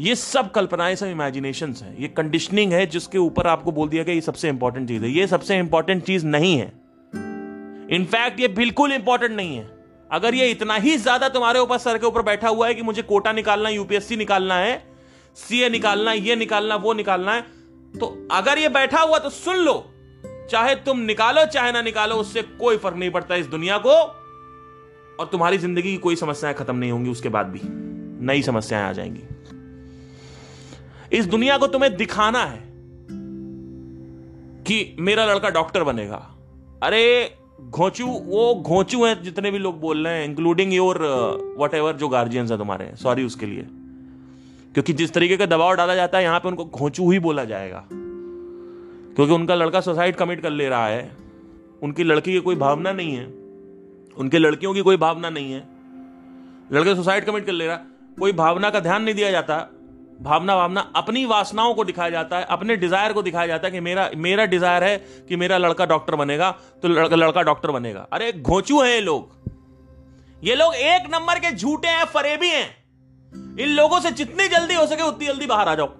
[0.00, 4.14] ये सब कल्पनाएँ, सब इमेजिनेशन है। ये कंडीशनिंग है जिसके ऊपर आपको बोल दिया गया
[4.14, 6.72] ये सबसे इंपॉर्टेंट चीज़ है। ये सबसे इंपॉर्टेंट चीज़ नहीं है।
[7.90, 9.68] इनफैक्ट ये बिल्कुल इंपॉर्टेंट नहीं है।
[10.10, 13.02] अगर ये इतना ही ज़्यादा तुम्हारे ऊपर, सर के ऊपर बैठा हुआ है कि मुझे
[13.02, 14.82] कोटा निकालना यूपीएससी निकालना है
[15.36, 17.44] सीए निकालना ये निकालना वो निकालना है
[18.00, 19.90] तो अगर ये बैठा हुआ तो सुन लो।
[20.50, 23.90] चाहे तुम निकालो, चाहे ना निकालो, उससे कोई फ़र्क नहीं पड़ता इस दुनिया को।
[25.20, 27.60] और तुम्हारी ज़िंदगी की कोई समस्याएँ खत्म नहीं होंगी, उसके बाद भी
[28.26, 29.22] नई समस्याएँ आ जाएँगी।
[31.16, 32.62] इस दुनिया को तुम्हें दिखाना है
[34.62, 36.36] कि मेरा लड़का डॉक्टर बनेगा।
[36.82, 40.96] अरे, घोचू, वो घोचू हैं जितने भी लोग बोल रहे हैं इंक्लूडिंग योर
[41.58, 43.66] वट एवर जो गार्जियंस है तुम्हारे सॉरी उसके लिए।
[44.74, 47.84] क्योंकि जिस तरीके का दबाव डाला जाता है, यहाँ पे उनको घोंचू ही बोला जाएगा।
[49.16, 51.16] क्योंकि उनका लड़का सुसाइड कमिट कर ले रहा है।
[51.82, 53.24] उनकी लड़की की कोई भावना नहीं है।
[54.16, 55.62] उनके लड़कियों की कोई भावना नहीं है।
[56.72, 57.76] लड़के सुसाइड कमिट कर ले रहा
[58.18, 59.56] कोई भावना का ध्यान नहीं दिया जाता।
[60.20, 63.80] भावना भावना अपनी वासनाओं को दिखाया जाता है, अपने डिज़ायर को दिखाया जाता है कि
[63.80, 64.96] मेरा मेरा डिज़ायर है
[65.28, 66.50] कि मेरा लड़का डॉक्टर बनेगा
[66.82, 71.52] तो लड़का लड़का डॉक्टर बनेगा। अरे, घोचू है ये लोग। ये लोग एक नंबर के
[71.52, 72.81] झूठे हैं, फरेबी हैं।
[73.32, 75.92] इन लोगों से जितनी जल्दी हो सके उतनी जल्दी बाहर आ जाओ।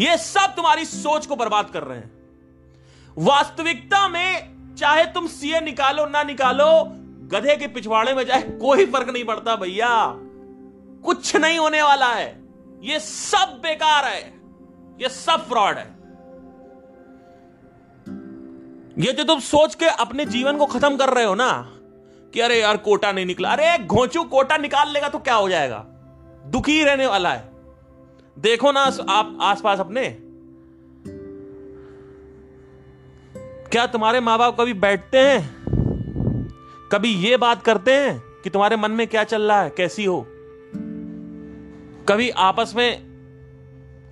[0.00, 2.10] ये सब तुम्हारी सोच को बर्बाद कर रहे हैं।
[3.16, 6.84] वास्तविकता में चाहे तुम सीए निकालो ना निकालो,
[7.32, 9.90] गधे के पिछवाड़े में जाए कोई फ़र्क नहीं पड़ता भैया।
[11.04, 12.28] कुछ नहीं होने वाला है।
[12.82, 14.20] ये सब बेकार है।
[15.02, 16.00] ये सब फ्रॉड है।
[18.98, 21.52] ये जो तुम सोच के अपने जीवन को खत्म कर रहे हो ना,
[22.34, 25.86] कि अरे यार कोटा नहीं निकला, अरे घोंचू कोटा निकाल लेगा तो क्या हो जाएगा?
[26.50, 27.48] दुखी रहने वाला है।
[28.38, 30.08] देखो ना आप आसपास अपने।
[33.70, 35.60] क्या तुम्हारे माँ बाप कभी बैठते हैं?
[36.92, 40.26] कभी ये बात करते हैं कि तुम्हारे मन में क्या चल रहा है, कैसी हो?
[42.08, 43.10] कभी आपस में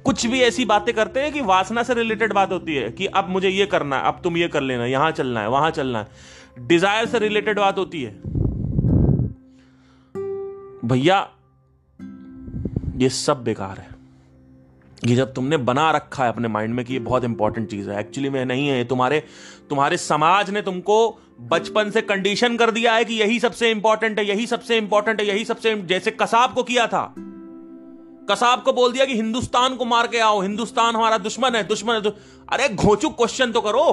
[0.05, 3.29] कुछ भी ऐसी बातें करते हैं कि वासना से रिलेटेड बात होती है कि अब
[3.29, 6.67] मुझे ये करना है, अब तुम ये कर लेना, यहाँ चलना है, वहाँ चलना है।
[6.69, 8.11] डिज़ायर से रिलेटेड बात होती है।
[10.85, 11.21] भैया
[12.99, 13.89] ये सब बेकार है।
[15.05, 18.01] ये जब तुमने बना रखा है अपने माइंड में कि ये बहुत इंपॉर्टेंट चीज़ है।
[18.01, 19.21] एक्चुअली में नहीं है तुम्हारे
[19.69, 24.29] तुम्हारे समाज ने तुमको बचपन से कंडीशन कर दिया है कि यही सबसे इंपॉर्टेंट है,
[24.29, 27.15] यही सबसे इंपॉर्टेंट है, यही सबसे जैसे कसाब को किया था।
[28.31, 31.95] कसाब को बोल दिया कि हिंदुस्तान को मार के आओ, हिंदुस्तान हमारा दुश्मन है दुश्मन
[31.95, 32.11] है
[32.49, 33.93] अरे घोचुक क्वेश्चन तो करो।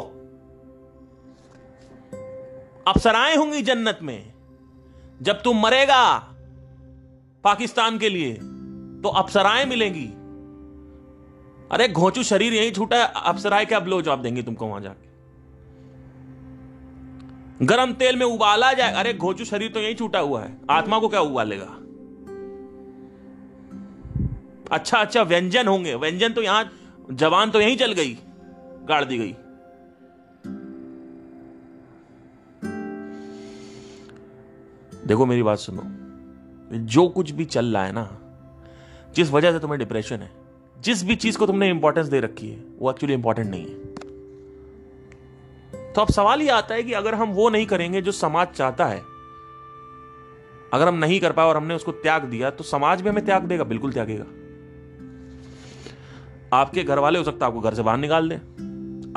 [2.88, 4.34] अप्सराएँ होंगी जन्नत में,
[5.22, 6.18] जब तू मरेगा
[7.44, 8.40] पाकिस्तान के लिए।
[9.06, 10.06] तो अप्सराएँ मिलेंगी।
[11.72, 15.08] अरे, घोंचू शरीर यही छूटा है, अप्सराएँ क्या ब्लो जॉब देंगे तुमको वहाँ जाके?
[17.66, 21.10] गरम तेल में उबाला जाए, अरे, घोचू शरीर तो यही छूटा हुआ है, आत्मा को
[21.10, 21.78] क्या उबालेगा?
[24.72, 26.72] अच्छा अच्छा व्यंजन होंगे, व्यंजन तो यहाँ,
[27.12, 28.18] जवान तो यहीं चल गई,
[28.86, 29.36] गाड़ दी गई।
[35.08, 35.84] देखो मेरी बात सुनो,
[36.78, 38.22] जो कुछ भी चल रहा है ना
[39.16, 40.32] जिस वजह से तुम्हें डिप्रेशन है,
[40.78, 43.94] जिस भी चीज़ को तुमने इंपॉर्टेंस दे रखी है, वो एक्चुअली इंपॉर्टेंट नहीं है।
[45.94, 48.86] तो अब सवाल ये आता है कि अगर हम वो नहीं करेंगे जो समाज चाहता
[48.86, 49.02] है,
[50.74, 53.44] अगर हम नहीं कर पाए और हमने उसको त्याग दिया तो समाज भी हमें त्याग
[53.44, 54.26] देगा, बिल्कुल त्यागेगा।
[56.54, 58.38] आपके घर वाले हो सकता है आपको घर से बाहर निकाल दें।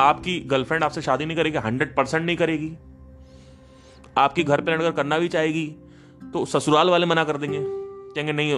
[0.00, 2.72] आपकी गर्लफ्रेंड आपसे शादी नहीं करेगी हंड्रेड परसेंट नहीं करेगी।
[4.18, 5.66] आपकी घर पर लड़कर करना भी चाहेगी
[6.32, 7.58] तो ससुराल वाले मना कर देंगे।
[8.14, 8.52] कहेंगे नहीं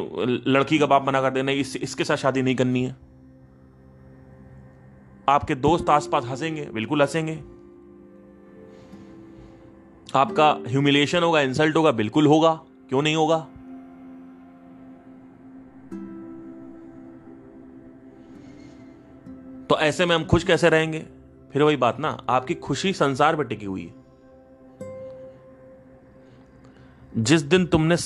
[0.46, 2.96] लड़की का बाप मना कर देना इस, इसके साथ शादी नहीं करनी है।
[5.28, 7.34] आपके दोस्त आसपास हंसेंगे बिल्कुल हंसेंगे।
[10.14, 13.38] आपका ह्यूमिलेशन होगा इंसल्ट होगा बिल्कुल होगा। क्यों नहीं होगा?
[19.66, 21.06] तो ऐसे में हम खुश कैसे रहेंगे?
[21.52, 23.94] फिर वही बात ना आपकी खुशी संसार पर टिकी हुई है।
[27.16, 27.96] जिस दिन तुमने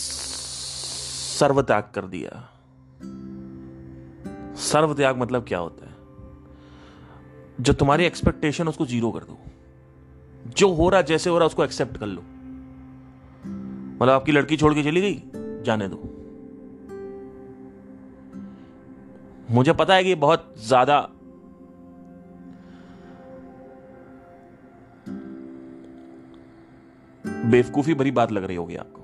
[1.38, 2.50] सर्व त्याग कर दिया।
[4.56, 5.92] सर्व त्याग मतलब क्या होता है?
[7.60, 9.38] जो तुम्हारी एक्सपेक्टेशन उसको ज़ीरो कर दो।
[10.48, 12.22] जो हो रहा, जैसे हो रहा, उसको एक्सेप्ट कर लो।
[13.94, 15.22] मतलब आपकी लड़की छोड़ के चली गई,
[15.62, 16.02] जाने दो।
[19.50, 21.00] मुझे पता है कि बहुत ज़्यादा
[27.26, 29.03] बेवकूफ़ी भरी बात लग रही होगी आपको।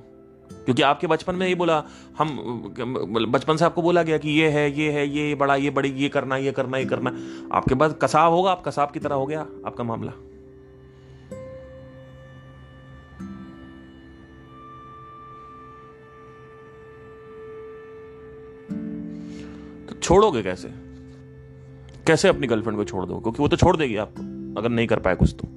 [0.65, 1.83] क्योंकि आपके बचपन में ये बोला,
[2.19, 2.37] हम,
[3.29, 6.09] बचपन से आपको बोला गया कि ये है ये है, ये बड़ा, ये बड़ी, ये
[6.09, 7.11] करना ये करना ये करना।
[7.53, 10.13] आपके पास कसाब होगा, आप कसाब की तरह हो गया आपका मामला।
[19.87, 20.69] तो छोड़ोगे कैसे?
[22.07, 24.23] कैसे अपनी गर्लफ्रेंड को छोड़ दो क्योंकि वो तो छोड़ देगी आपको,
[24.61, 25.49] अगर नहीं कर पाए कुछ तो।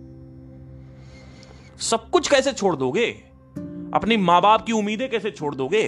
[1.79, 3.32] सब कुछ कैसे छोड़ दोगे?
[3.93, 5.87] अपनी माँ बाप की उम्मीदें कैसे छोड़ दोगे?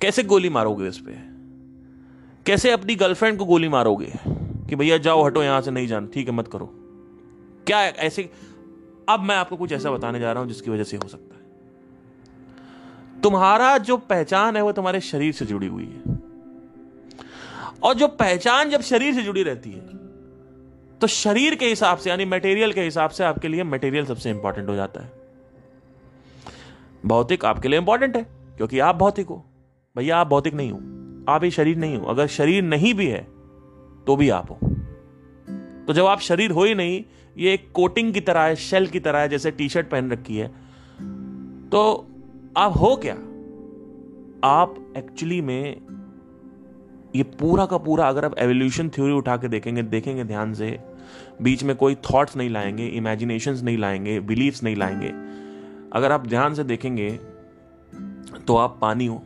[0.00, 1.24] कैसे गोली मारोगे इस पर
[2.46, 4.12] कैसे अपनी गर्लफ्रेंड को गोली मारोगे
[4.68, 6.66] कि भैया जाओ हटो यहाँ से, नहीं जान, ठीक है, मत करो।
[7.66, 8.30] क्या ऐसे,
[9.08, 13.20] अब मैं आपको कुछ ऐसा बताने जा रहा हूँ जिसकी वजह से हो सकता है।
[13.22, 16.18] तुम्हारा जो पहचान है वो तुम्हारे शरीर से जुड़ी हुई है।
[17.82, 19.86] और जो पहचान जब शरीर से जुड़ी रहती है
[21.00, 24.68] तो शरीर के हिसाब से, यानी मटेरियल के हिसाब से आपके लिए मटेरियल सबसे इंपॉर्टेंट
[24.68, 25.25] हो जाता है।
[27.06, 29.44] भौतिक आपके लिए इंपॉर्टेंट है, क्योंकि आप भौतिक हो।
[29.96, 30.78] भैया, आप भौतिक नहीं हो।
[31.28, 33.22] आप ही शरीर नहीं हो। अगर शरीर नहीं भी है
[34.06, 34.58] तो भी आप हो।
[35.86, 37.04] तो जब आप शरीर हो ही नहीं,
[37.38, 40.36] ये एक कोटिंग की तरह है शेल की तरह है, जैसे टी शर्ट पहन रखी
[40.36, 40.48] है।
[41.68, 42.06] तो
[42.56, 43.14] आप हो क्या?
[44.48, 45.80] आप एक्चुअली में
[47.16, 50.78] ये पूरा का पूरा अगर आप एवोल्यूशन थ्योरी उठा के देखेंगे देखेंगे ध्यान से,
[51.42, 55.45] बीच में कोई थॉट्स नहीं लाएँगे इमेजिनेशंस नहीं लाएँगे बिलीव्स नहीं लाएँगे
[55.92, 57.10] अगर आप ध्यान से देखेंगे
[58.46, 59.22] तो आप पानी हो।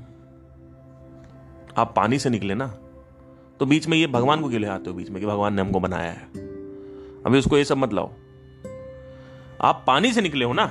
[1.76, 2.66] आप पानी से निकले ना
[3.60, 5.62] तो बीच में ये भगवान को क्यों ले आते हो, बीच में कि भगवान ने
[5.62, 6.26] हमको बनाया है।
[7.26, 8.10] अभी उसको ये सब मत लाओ।
[9.60, 10.64] आप पानी से निकले हो ना,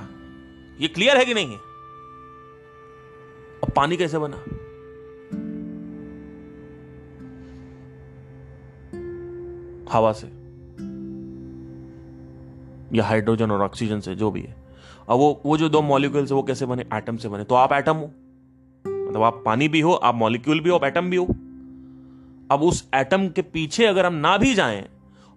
[0.80, 1.58] ये क्लियर है कि नहीं है?
[3.75, 4.38] पानी कैसे बना?
[9.91, 10.28] हवा से,
[12.97, 14.59] या हाइड्रोजन और ऑक्सीजन से, जो भी है।
[15.10, 16.86] अब वो वो जो दो मॉलिक्यूल्स वो कैसे बने?
[16.93, 18.06] एटम से बने। तो आप एटम हो।
[18.86, 21.26] मतलब आप पानी भी हो, आप मॉलिक्यूल भी हो, आप एटम भी हो।
[22.52, 24.86] अब उस एटम के पीछे अगर हम ना भी जाएँ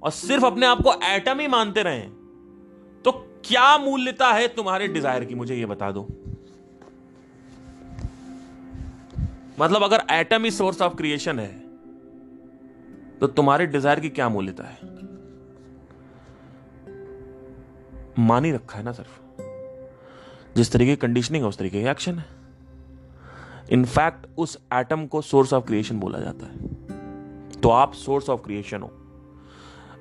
[0.02, 2.11] और सिर्फ़ अपने आप को एटम ही मानते रहें
[3.04, 3.12] तो
[3.44, 5.35] क्या मूल्यता है तुम्हारे डिज़ायर की?
[5.35, 6.02] मुझे ये बता दो।
[9.61, 11.50] मतलब अगर एटम ही सोर्स ऑफ़ क्रिएशन है
[13.20, 14.78] तो तुम्हारे डिज़ायर की क्या मूल्यता है?
[18.18, 19.21] मान ही रखा है ना सिर्फ़।
[20.56, 22.24] जिस तरीके की कंडीशनिंग है, उस तरीके का एक्शन है।
[23.70, 26.74] इनफैक्ट उस एटम को सोर्स ऑफ़ क्रिएशन बोला जाता है।
[27.60, 28.92] तो आप सोर्स ऑफ़ क्रिएशन हो।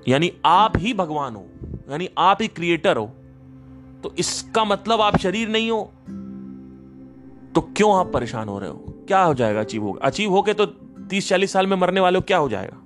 [0.08, 1.46] यानी आप ही भगवान हो।
[1.92, 3.06] यानी आप ही क्रिएटर हो।
[4.04, 5.92] तो इसका मतलब आप शरीर नहीं हो।
[7.56, 8.86] तो क्यों आप परेशान हो रहे हो?
[9.08, 10.66] क्या हो जाएगा अचीव होगा अचीव होके तो
[11.06, 12.78] तीस चालीस साल में मरने वाले हो, क्या हो जाएगा?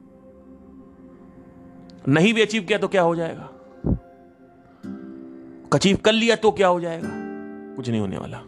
[2.08, 3.50] नहीं भी अचीव किया तो क्या हो जाएगा?
[5.74, 7.25] अचीव कर लिया तो क्या हो जाएगा?
[7.76, 8.42] कुछ नहीं होने वाला।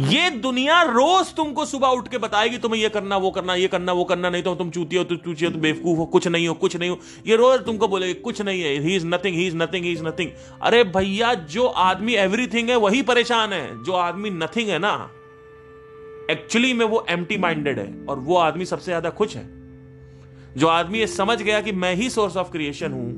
[0.00, 3.92] ये दुनिया रोज तुमको सुबह उठ के बताएगी, तुम्हें ये करना, वो करना, ये करना,
[3.92, 6.48] वो करना, नहीं तो तुम चूती हो तो चूची हो तो बेवकूफ़ हो, कुछ नहीं
[6.48, 9.46] हो, कुछ नहीं हो। ये रोज तुमको बोलेगी, कुछ नहीं है he is nothing he
[9.46, 10.30] is nothing he is nothing
[10.62, 14.94] अरे भैया, जो आदमी एवरीथिंग है, वही परेशान है। जो आदमी नथिंग है ना
[16.30, 19.46] एक्चुअली में वो एम्प्टी माइंडेड है, और वो आदमी सबसे ज़्यादा खुश है।
[20.56, 23.10] जो आदमी ये समझ गया कि मैं ही सोर्स ऑफ़ क्रिएशन हूँ,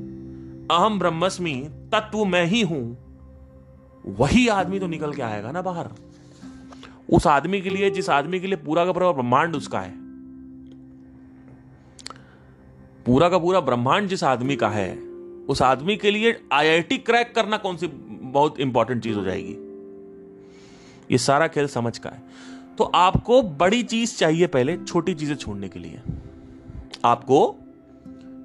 [0.71, 1.55] अहम ब्रह्मस्मि,
[1.93, 2.83] तत्व मैं ही हूँ
[4.09, 5.89] वही आदमी तो निकल के आएगा ना बाहर।
[7.13, 9.95] उस आदमी के लिए, जिस आदमी के लिए पूरा का पूरा ब्रह्मांड उसका है।
[13.07, 14.99] पूरा का पूरा ब्रह्मांड जिस आदमी का है,
[15.49, 19.57] उस आदमी के लिए आईआईटी क्रैक करना कौन सी बहुत इंपॉर्टेंट चीज़ हो जाएगी?
[21.11, 22.23] ये सारा खेल समझ का है।
[22.79, 26.01] तो आपको बड़ी चीज़ चाहिए पहले, छोटी चीज़ें छोड़ने के लिए।
[27.05, 27.57] आपको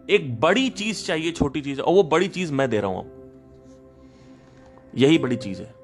[0.09, 3.14] एक बड़ी चीज़ चाहिए, छोटी चीज़, और वो बड़ी चीज़ मैं दे रहा हूँ
[4.97, 5.75] यही बड़ी चीज़ है।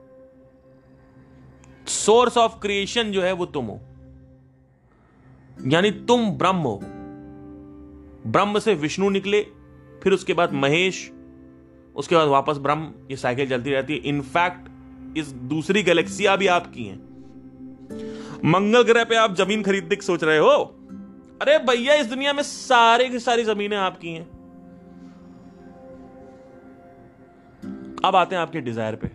[1.88, 3.80] सोर्स ऑफ़ क्रिएशन जो है वो तुम हो।
[5.68, 6.80] यानी तुम ब्रह्म हो।
[8.28, 9.42] ब्रह्म से विष्णु निकले,
[10.04, 11.12] फिर उसके बाद महेश,
[11.96, 14.72] उसके बाद वापस ब्रह्म, ये साइकिल चलती रहती है। इनफैक्ट
[15.18, 17.12] इस दूसरी गैलेक्सिया भी आपकी हैं।
[18.46, 20.76] मंगल ग्रह पे आप ज़मीन खरीदने की सोच रहे हो?
[21.42, 24.41] अरे भैया, इस दुनिया में सारे की सारी जमीनें आपकी हैं।
[28.06, 29.10] अब आते हैं आपके डिज़ायर पे।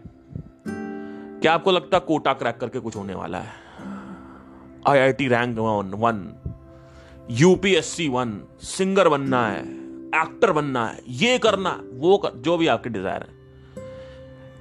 [1.40, 3.52] क्या आपको लगता है कोटा क्रैक करके कुछ होने वाला है?
[4.88, 6.20] IIT rank one one
[7.30, 9.62] UPSC one singer बनना है
[10.16, 13.34] एक्टर बनना है ये करना वो कर, जो भी आपके डिज़ायर है।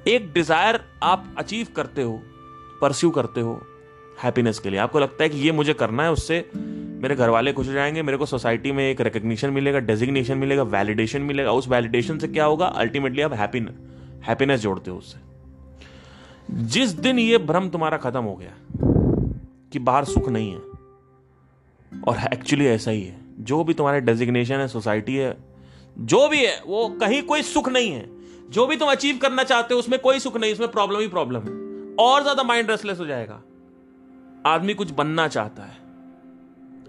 [0.07, 2.19] एक डिज़ायर आप अचीव करते हो
[2.81, 3.59] परस्यू करते हो
[4.23, 7.53] हैप्पीनेस के लिए। आपको लगता है कि ये मुझे करना है उससे मेरे घर वाले
[7.53, 12.19] खुश जाएँगे मेरे को सोसाइटी में एक रिकग्निशन मिलेगा डेजिग्नेशन मिलेगा वैलिडेशन मिलेगा। उस वैलिडेशन
[12.19, 12.65] से क्या होगा?
[12.65, 13.59] अल्टीमेटली आप हैप्पी
[14.27, 15.19] हैप्पीनेस जोड़ते हो उससे।
[16.69, 18.53] जिस दिन ये भ्रम तुम्हारा खत्म हो गया
[19.71, 24.67] कि बाहर सुख नहीं है, और एक्चुअली ऐसा ही है, जो भी तुम्हारे डेजिग्नेशन है
[24.67, 25.35] सोसाइटी है,
[25.97, 28.05] जो भी है, वो कहीं कोई सुख नहीं है।
[28.49, 31.41] जो भी तुम अचीव करना चाहते हो, उसमें कोई सुख नहीं, उसमें प्रॉब्लम ही प्रॉब्लम
[31.41, 31.53] है।
[31.99, 33.41] और ज़्यादा माइंड रेस्टलेस हो जाएगा।
[34.45, 35.77] आदमी कुछ बनना चाहता है।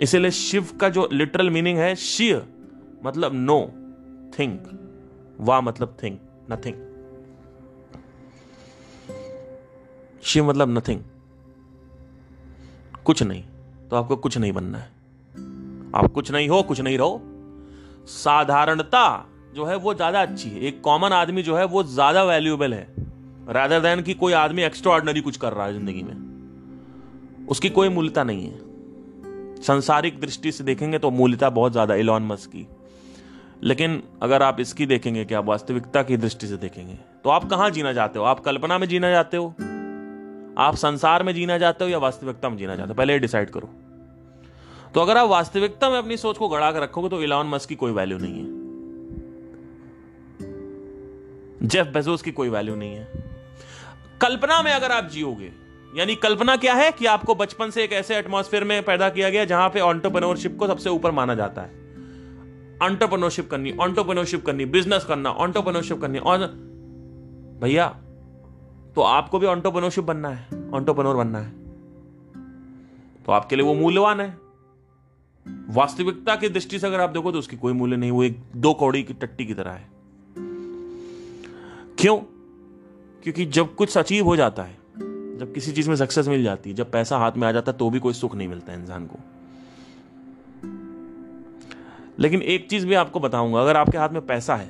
[0.00, 2.46] इसीलिए शिव का जो लिटरल मीनिंग है शिव
[3.04, 3.60] मतलब नो
[4.38, 6.20] थिंक वा मतलब थिंक
[6.52, 6.74] नथिंग
[10.26, 11.00] शिव मतलब नथिंग
[13.04, 13.42] कुछ नहीं
[13.90, 14.88] तो आपको कुछ नहीं बनना है।
[15.94, 17.20] आप कुछ नहीं हो, कुछ नहीं रहो।
[18.08, 19.02] साधारणता
[19.54, 22.86] जो है वो ज़्यादा अच्छी है। एक कॉमन आदमी जो है वो ज़्यादा वैल्यूएबल है।
[23.48, 27.88] रादर देन कि कोई आदमी एक्स्ट्रा ऑर्डनरी कुछ कर रहा है ज़िंदगी में। उसकी कोई
[27.88, 32.66] मूल्यता नहीं है। संसारिक दृष्टि से देखेंगे तो मूल्यता बहुत ज़्यादा इलॉन मस्क की।
[33.62, 37.70] लेकिन अगर आप इसकी देखेंगे कि आप वास्तविकता की दृष्टि से देखेंगे तो आप कहाँ
[37.70, 38.24] जीना चाहते हो?
[38.24, 39.54] आप कल्पना में जीना चाहते हो?
[40.58, 42.94] आप संसार में जीना चाहते हो या वास्तविकता में जीना चाहते हो?
[42.94, 43.68] पहले ये डिसाइड करो।
[44.94, 47.74] तो अगर आप वास्तविकता में अपनी सोच को गड़ा कर रखोगे तो इलॉन मस्क की
[47.74, 48.46] कोई वैल्यू नहीं है।
[51.68, 53.04] जेफ बेजोस की कोई वैल्यू नहीं है।
[54.20, 55.50] कल्पना में अगर आप जियोगे,
[55.96, 59.44] यानी कल्पना क्या है कि आपको बचपन से एक ऐसे एटमॉस्फेयर में पैदा किया गया
[59.44, 61.68] जहाँ पे ऑन्टरप्रनोरशिप को सबसे ऊपर माना जाता है।
[62.82, 66.38] ऑन्टरप्रनोरशिप करनी ऑन्टरप्रनोरशिप करनी बिज़नेस करना ऑन्टरप्रनोरशिप करनी, और
[67.62, 67.86] भैया
[68.96, 71.50] तो आपको भी ऑन्टरप्रनोरशिप बनना है ऑन्टरप्रनोर बनना है।
[73.24, 74.38] तो आपके लिए वो मूल्यवान है।
[75.68, 78.74] वास्तविकता की दृष्टि से अगर आप देखो तो उसकी कोई मूल्य नहीं, वो एक दो
[78.74, 79.88] कौड़ी की टट्टी की तरह है।
[81.98, 82.16] क्यों?
[83.22, 84.78] क्योंकि जब कुछ अचीव हो जाता है,
[85.38, 87.78] जब किसी चीज़ में सक्सेस मिल जाती है, जब पैसा हाथ में आ जाता है
[87.78, 89.18] तो भी कोई सुख नहीं मिलता इंसान को।
[92.18, 94.68] लेकिन एक चीज़ भी आपको बताऊँगा, अगर आपके हाथ में पैसा है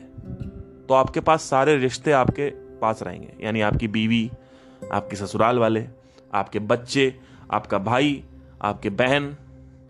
[0.86, 4.30] तो आपके पास सारे रिश्ते आपके पास रहेंगे। यानी आपकी बीवी,
[4.92, 5.86] आपके ससुराल वाले,
[6.34, 7.14] आपके बच्चे,
[7.52, 8.22] आपका भाई,
[8.62, 9.36] आपके बहन,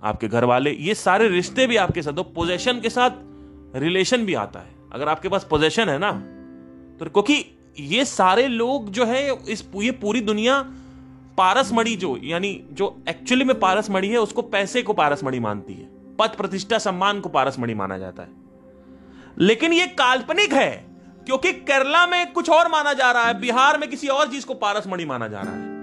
[0.03, 3.11] आपके घर वाले ये सारे रिश्ते भी आपके साथ तो पोजेशन के साथ
[3.77, 6.13] रिलेशन भी आता है। अगर आपके पास पोजेशन है ना
[6.99, 7.45] तो क्योंकि
[7.81, 10.63] ये सारे लोग जो है, इस ये पूरी दुनिया
[11.39, 16.29] पारसमणि जो, यानी जो एक्चुअली में पारसमणि है, उसको पैसे को पारसमणि मानती है। पद
[16.29, 18.29] प्रतिष्ठा सम्मान को पारसमणि माना जाता है।
[19.39, 20.96] लेकिन ये काल्पनिक है।
[21.27, 24.55] क्योंकि केरला में कुछ और माना जा रहा है, बिहार में किसी और चीज़ को
[24.55, 25.75] पारसमणि माना जा रहा है।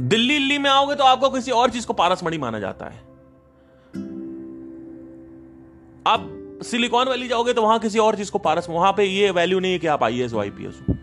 [0.00, 3.06] दिल्ली दिल्ली में आओगे तो आपको किसी और चीज़ को पारसमणि माना जाता है।
[6.06, 9.60] आप सिलिकॉन वैली जाओगे तो वहाँ किसी और चीज़ को पारस, वहाँ पे ये वैल्यू
[9.60, 10.94] नहीं है कि आप आईएएस आईपीएस हो।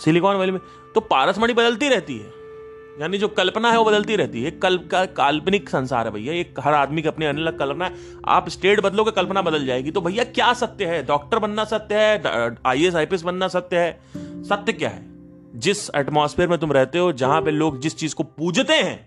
[0.00, 0.60] सिलिकॉन वैली में
[0.94, 2.35] तो पारसमणि बदलती रहती है।
[3.00, 6.60] यानी जो कल्पना है वो बदलती रहती है। कल्प का काल्पनिक संसार है भैया। एक
[6.60, 7.94] हर आदमी की अपनी अलग कल्पना है।
[8.26, 11.02] आप स्टेट बदलोगे, कल्पना बदल जाएगी। तो भैया क्या सत्य है?
[11.06, 12.22] डॉक्टर बनना सत्य है?
[12.66, 14.00] आई एस आईपीएस बनना सत्य है?
[14.44, 15.04] सत्य क्या है?
[15.54, 19.06] जिस एटमॉस्फेयर में तुम रहते हो, जहाँ पे लोग जिस चीज़ को पूजते हैं,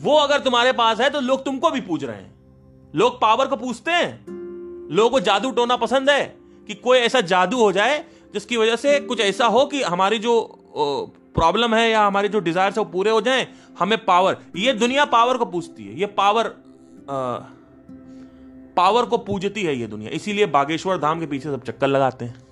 [0.00, 2.34] वो अगर तुम्हारे पास है तो लोग तुमको भी पूज रहे हैं।
[2.94, 4.24] लोग पावर को पूछते हैं।
[4.92, 9.00] लोगों को जादू टोना पसंद है कि कोई ऐसा जादू हो जाए, जिसकी वजह से
[9.00, 10.40] कुछ ऐसा हो कि हमारी जो
[11.34, 13.46] प्रॉब्लम है या हमारे जो डिज़ायर है वो पूरे हो जाएँ
[13.78, 16.46] हमें पावर ये दुनिया पावर को पूछती है। ये पावर
[17.10, 17.38] आ,
[18.76, 22.42] पावर को पूजती है ये दुनिया। इसीलिए बागेश्वर धाम के पीछे सब चक्कर लगाते हैं।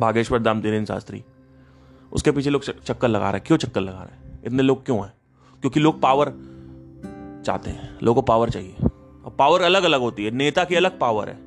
[0.00, 1.22] बागेश्वर धाम धीरेन्द्र शास्त्री।
[2.12, 4.40] उसके पीछे लोग चक्कर लगा रहे हैं। क्यों चक्कर लगा रहे हैं?
[4.44, 5.12] इतने लोग क्यों हैं?
[5.60, 6.32] क्योंकि लोग पावर
[7.46, 8.74] चाहते हैं। लोगों को पावर चाहिए।
[9.24, 11.38] और पावर अलग अलग होती है। नेता की अलग पावर है।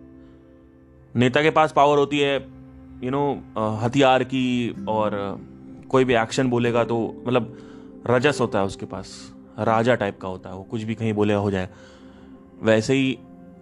[1.15, 2.35] नेता के पास पावर होती है
[3.03, 3.43] यू नो
[3.83, 5.11] हथियार की और
[5.89, 7.57] कोई भी एक्शन बोलेगा तो मतलब
[8.07, 11.33] रजस होता है उसके पास, राजा टाइप का होता है, वो कुछ भी कहीं बोले
[11.33, 11.69] हो जाए।
[12.61, 13.17] वैसे ही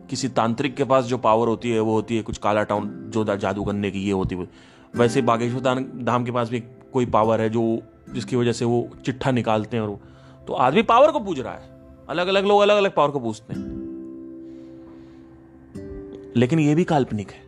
[0.10, 3.24] किसी तांत्रिक के पास जो पावर होती है, वो होती है कुछ काला टाउन जो
[3.38, 4.50] जादू करने की ये होती है।
[4.96, 6.60] वैसे बागेश्वर धाम के पास भी
[6.94, 10.00] कोई पावर है जो, जिसकी वजह से वो चिट्ठा निकालते हैं और
[10.48, 11.70] तो आदमी पावर को पूछ रहा है।
[12.10, 13.86] अलग अलग लोग अलग अलग पावर को पूछते हैं।
[16.38, 17.42] लेकिन ये भी काल्पनिक है।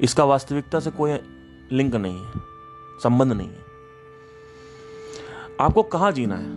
[0.00, 1.18] इसका वास्तविकता से कोई
[1.72, 2.45] लिंक नहीं है।
[3.02, 3.66] संबंध नहीं है।
[5.60, 6.50] आपको कहाँ जीना है?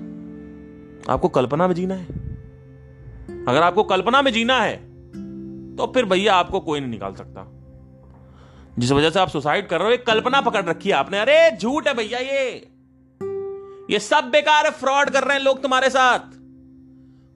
[1.09, 2.05] आपको कल्पना में जीना है?
[3.47, 4.89] अगर आपको कल्पना में जीना है
[5.75, 7.51] तो फिर भैया आपको कोई नहीं निकाल सकता।
[8.79, 11.57] जिस वजह से आप सुसाइड कर रहे हो, एक कल्पना पकड़ रखी है आपने। अरे,
[11.57, 12.67] झूठ है भैया ये।
[13.91, 16.38] ये सब बेकार है, फ्रॉड कर रहे हैं लोग तुम्हारे साथ।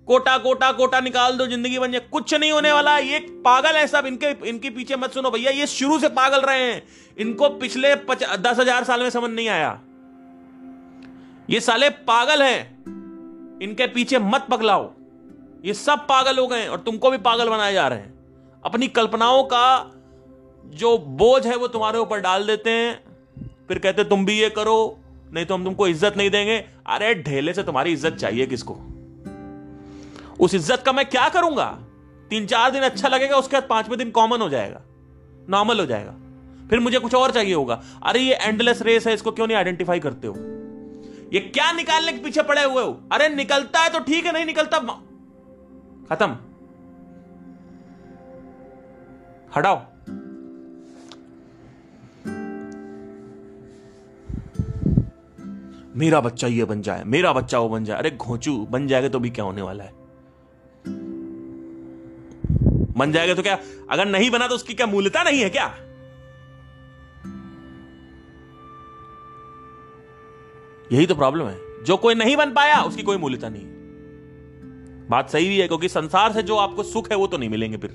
[0.08, 3.86] कोटा कोटा कोटा निकाल दो ज़िंदगी बन जाए। कुछ नहीं होने वाला। ये पागल है
[3.88, 6.82] सब। इनके इनके पीछे मत सुनो भैया। ये शुरू से पागल रहे हैं।
[7.18, 9.80] इनको पिछले पच, दस हज़ार साल में समझ नहीं आया।
[11.50, 12.60] ये साले पागल हैं।
[13.62, 14.92] इनके पीछे मत पगलाओ।
[15.66, 18.14] ये सब पागल हो गए और तुमको भी पागल बनाए जा रहे हैं।
[18.64, 19.92] अपनी कल्पनाओं का
[20.64, 23.04] जो बोझ है वो तुम्हारे ऊपर डाल देते हैं।
[23.68, 24.76] फिर कहते तुम भी ये करो
[25.34, 28.74] नहीं तो हम तुमको इज़्ज़त नहीं देंगे। अरे ढेले से तुम्हारी इज़्ज़त चाहिए किसको?
[30.44, 31.66] उस इज़्ज़त का मैं क्या करूँगा?
[32.30, 34.82] तीन चार दिन अच्छा लगेगा, उसके बाद पाँचवें दिन कॉमन हो जाएगा।
[35.50, 36.12] नॉर्मल हो जाएगा।
[36.70, 40.00] फिर मुझे कुछ और चाहिए होगा। अरे, ये एंडलेस रेस है, इसको क्यों नहीं आइडेंटिफाई
[40.00, 40.36] करते हो?
[41.34, 43.00] ये क्या निकालने के पीछे पड़े हुए हो?
[43.12, 44.80] अरे, निकलता है तो ठीक है, नहीं निकलता
[46.10, 46.38] खत्म।
[49.56, 49.82] हटाओ।
[55.96, 59.20] मेरा बच्चा ये बन जाए, मेरा बच्चा वो बन जाए। अरे, घोचू, बन जाएगा तो
[59.20, 60.03] भी क्या होने वाला है?
[63.04, 63.60] बन जाएगा तो क्या?
[63.90, 65.66] अगर नहीं बना तो उसकी क्या मूल्यता नहीं है क्या?
[70.92, 73.72] यही तो प्रॉब्लम है। जो कोई नहीं बन पाया, उसकी कोई मूल्यता नहीं
[75.10, 77.78] बात सही भी है, क्योंकि संसार से जो आपको सुख है, वो तो नहीं मिलेंगे
[77.78, 77.90] फिर।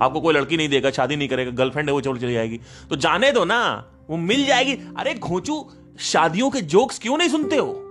[0.00, 2.96] आपको कोई लड़की नहीं देगा, शादी नहीं करेगा गर्लफ्रेंड है, वो चल चली जाएगी। तो
[2.96, 3.60] जाने दो ना,
[4.10, 7.84] वो मिल जाएगी। अरे घोचू, शादियों के जोक्स क्यों नहीं सुनते हो?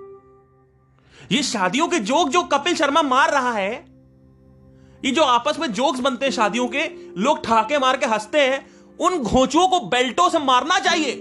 [1.32, 3.97] ये शादियों के जोक जो कपिल शर्मा मार रहा है
[5.06, 6.84] ये जो आपस में जोक्स बनते हैं शादियों के,
[7.22, 8.70] लोग ठाके मार के हँसते हैं,
[9.00, 11.16] उन घोचुओं को बेल्टों से मारना चाहिए।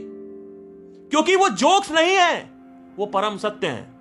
[1.11, 2.51] क्योंकि वो जोक्स नहीं है,
[2.97, 3.95] वो परम सत्य है।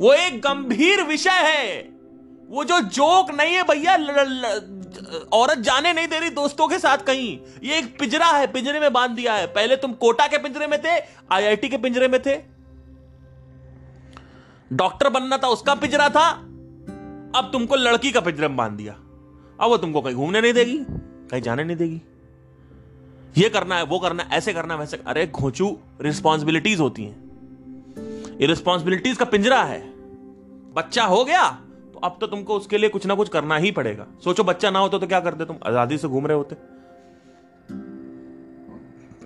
[0.00, 1.92] वो एक गंभीर विषय है।
[2.48, 3.94] वो जो जोक नहीं है भैया
[5.32, 8.92] औरत जाने नहीं दे रही दोस्तों के साथ कहीं। ये एक पिंजरा है, पिंजरे में
[8.92, 12.40] बाँध दिया है। पहले तुम कोटा के पिंजरे में थे, आईआईटी के पिंजरे में थे।
[14.72, 16.48] डॉक्टर बनना था, उसका पिंजरा था।
[17.34, 20.78] अब तुमको लड़की का पिंजरे बाँध दिया। अब वो तुमको कहीं घूमने नहीं देगी,
[21.30, 22.00] कहीं जाने नहीं देगी।
[23.36, 28.36] ये करना है, वो करना है, ऐसे करना है, वैसे अरे घोचू रिस्पॉन्सिबिलिटीज होती हैं।
[28.40, 29.80] ये रिस्पॉन्सिबिलिटीज का पिंजरा है।
[30.74, 31.48] बच्चा हो गया
[31.94, 34.78] तो अब तो तुमको उसके लिए कुछ ना कुछ करना ही पड़ेगा। सोचो बच्चा ना
[34.78, 36.54] होता तो क्या करते तुम, आज़ादी से घूम रहे होते।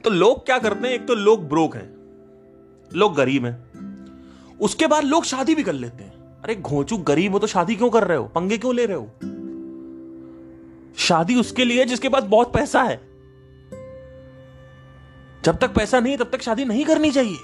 [0.00, 0.94] तो लोग क्या करते हैं?
[0.94, 1.88] एक तो लोग ब्रोक हैं,
[2.90, 6.05] लोग गरीब हैं। उसके बाद लोग शादी भी कर लेते हैं।
[6.46, 8.24] अरे घोचू गरीब हो तो शादी क्यों कर रहे हो?
[8.24, 9.06] पंगे क्यों ले रहे हो?
[10.96, 12.96] शादी उसके लिए जिसके पास बहुत पैसा है।
[15.44, 17.36] जब तक पैसा नहीं तब तक शादी नहीं करनी चाहिए।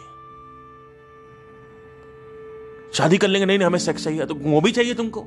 [2.93, 5.21] शादी कर लेंगे, नहीं नहीं, हमें सेक्स चाहिए। तो वो भी चाहिए तुमको।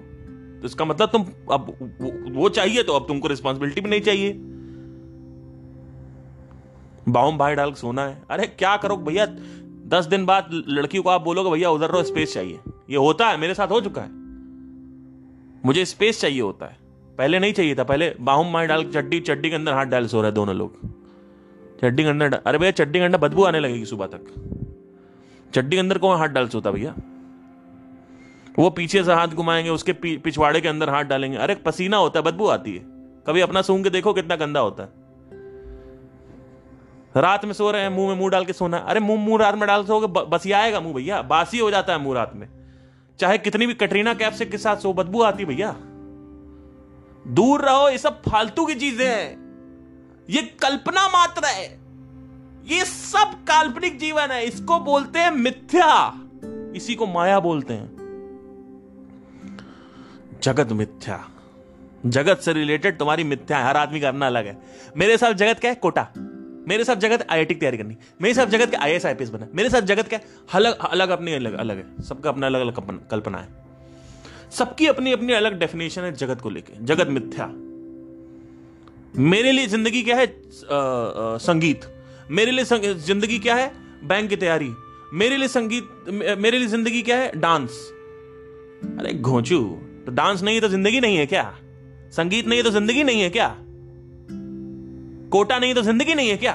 [0.61, 1.93] तो इसका मतलब तुम अब
[2.31, 4.33] वो चाहिए तो अब तुमको रिस्पॉन्सिबिलिटी भी नहीं चाहिए।
[7.09, 9.25] बाउम भाई डाल, सोना है। अरे क्या करो भैया?
[9.87, 12.59] दस दिन बाद लड़की को आप बोलोगे, भैया, उधर रहो स्पेस चाहिए।
[12.89, 14.09] ये होता है, मेरे साथ हो चुका है।
[15.65, 16.77] मुझे स्पेस चाहिए होता है।
[17.17, 20.21] पहले नहीं चाहिए था, पहले बाहुम मार डाल, चड्डी चड्डी के अंदर हाथ डाल सो
[20.21, 20.95] रहे दोनों लोग।
[21.81, 24.21] चड्डी के अंदर, अरे भैया, चड्डी के अंदर बदबू आने लगेगी सुबह तक।
[25.53, 26.95] चड्डी के अंदर कौन हाथ डाल सोता भैया?
[28.59, 32.25] वो पीछे से हाथ घुमाएँगे, उसके पिछवाड़े के अंदर हाथ डालेंगे। अरे पसीना होता है,
[32.25, 32.79] बदबू आती है।
[33.27, 34.89] कभी अपना सूंघ के देखो कितना गंदा होता है।
[37.21, 39.55] रात में सो रहे हैं, मुँह में मुँह डाल के सोना। अरे मुँह मुँह रात
[39.55, 42.64] में डाल सोगे बस आएगा मुँह भैया, बासी हो जाता है मुँह रात में।
[43.19, 45.75] चाहे कितनी भी कटरीना कैप से के साथ सो, बदबू आती भैया।
[47.27, 49.45] दूर रहो, ये सब फालतू की चीज़ें हैं।
[50.29, 51.79] ये कल्पना मात्र है।
[52.65, 56.19] ये सब काल्पनिक जीवन है। इसको बोलते हैं मिथ्या।
[56.75, 57.95] इसी को माया बोलते हैं।
[60.43, 61.29] जगत मिथ्या।
[62.05, 64.61] जगत से रिलेटेड तुम्हारी मिथ्या है हर आदमी का अपना अलग है।
[64.97, 65.75] मेरे साथ जगत क्या है?
[65.75, 66.07] कोटा।
[66.67, 69.23] मेरे साथ जगत आई की तैयारी करनी। मेरे साथ जगत के I S I P
[69.23, 70.19] S बना। मेरे साथ जगत क्या
[70.53, 73.47] अलग अलग अपनी, अलग अलग है। सबका अपना अलग अलग कल्पना है।
[74.51, 77.47] सबकी अपनी अपनी अलग डेफिनेशन है जगत को लेके। जगत मिथ्या।
[79.23, 80.25] मेरे लिए ज़िंदगी क्या है?
[81.41, 81.85] संगीत।
[82.31, 83.71] मेरे लिए ज़िंदगी क्या है?
[84.03, 84.71] बैंक की तैयारी।
[85.13, 87.31] मेरे लिए संगीत मेरे लिए ज़िंदगी क्या है?
[87.35, 87.71] डांस।
[88.99, 89.61] अरे घोचू
[90.05, 91.43] तो डांस नहीं है तो ज़िंदगी नहीं है क्या?
[92.13, 93.47] संगीत नहीं है तो ज़िंदगी नहीं है क्या?
[95.31, 96.53] कोटा नहीं तो ज़िंदगी नहीं है क्या?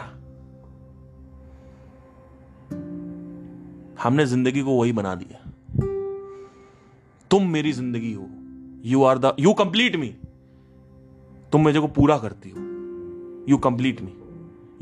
[4.03, 5.39] हमने ज़िंदगी को वही बना दिया।
[7.31, 8.27] तुम मेरी ज़िंदगी हो।
[8.85, 10.09] You are the you complete me
[11.53, 12.59] तुम मेरे को पूरा करती हो।
[13.49, 14.13] You complete me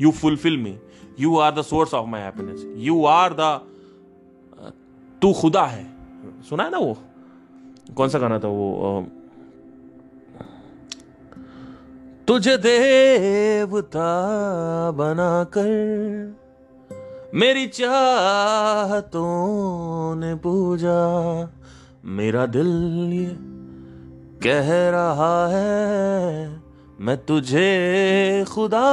[0.01, 0.77] you fulfil me
[1.19, 3.51] you are the source of my happiness you are the
[5.21, 5.85] तू खुदा है।
[6.49, 6.97] सुना है ना वो?
[7.95, 9.05] कौन सा गाना था वो
[12.29, 14.09] तुझे देवता
[14.91, 15.69] बनाकर
[17.35, 19.23] मेरी चाहतों
[20.15, 20.99] ने पूजा।
[22.05, 22.69] मेरा दिल
[23.13, 23.31] ये
[24.43, 26.61] कह रहा है,
[26.99, 28.85] मैं तुझे खुदा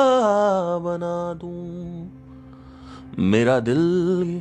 [0.79, 1.67] बना दूँ।
[3.19, 3.85] मेरा दिल
[4.27, 4.41] ये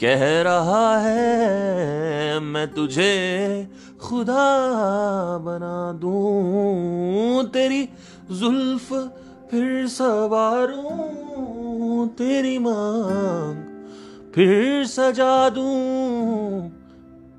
[0.00, 3.12] कह रहा है, मैं तुझे
[4.00, 7.88] खुदा बना दूँ तेरी
[8.30, 9.12] जुल्फ,
[9.50, 13.86] फिर सवारूं तेरी मांग,
[14.34, 16.70] फिर सजा दूँ।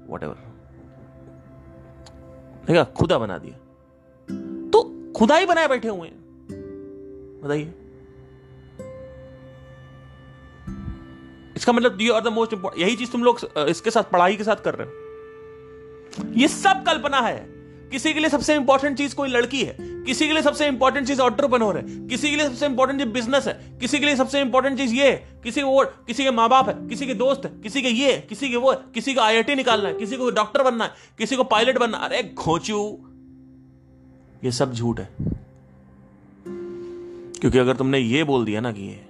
[0.09, 0.35] वट एवर
[2.67, 3.57] देखा, खुदा बना दिया।
[4.69, 6.27] तो खुदा ही बनाए बैठे हुए हैं।
[7.43, 7.73] बताइए।
[11.55, 14.55] इसका मतलब यू आर द मोस्ट यही चीज़ तुम लोग इसके साथ, पढ़ाई के साथ
[14.55, 15.06] कर रहे हो।
[16.33, 17.37] ये सब कल्पना है।
[17.91, 21.21] किसी के लिए सबसे इंपॉर्टेंट चीज़ कोई लड़की है, किसी के लिए सबसे इंपॉर्टेंट चीज़
[21.21, 24.77] ऑन्टरप्रनोर है, किसी के लिए सबसे इंपॉर्टेंट चीज़ बिज़नेस है, किसी के लिए सबसे इंपॉर्टेंट
[24.77, 27.81] चीज़ ये है किसी को किसी के माँ बाप है, किसी के दोस्त है, किसी
[27.81, 30.91] के ये, किसी के वो, किसी को आई निकालना है, किसी को डॉक्टर बनना है,
[31.17, 32.79] किसी को पायलट बनना अरे घोचू,
[34.43, 35.09] ये सब झूठ है।
[37.39, 39.05] क्योंकि अगर तुमने ये बोल दिया ना कि ये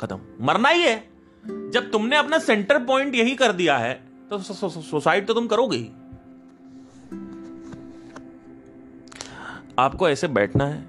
[0.00, 0.96] खत्म, मरना ही है।
[1.70, 3.94] जब तुमने अपना सेंटर पॉइंट यही कर दिया है
[4.30, 5.88] तो सुसाइड तो तुम करोगे ही।
[9.78, 10.84] आपको ऐसे बैठना है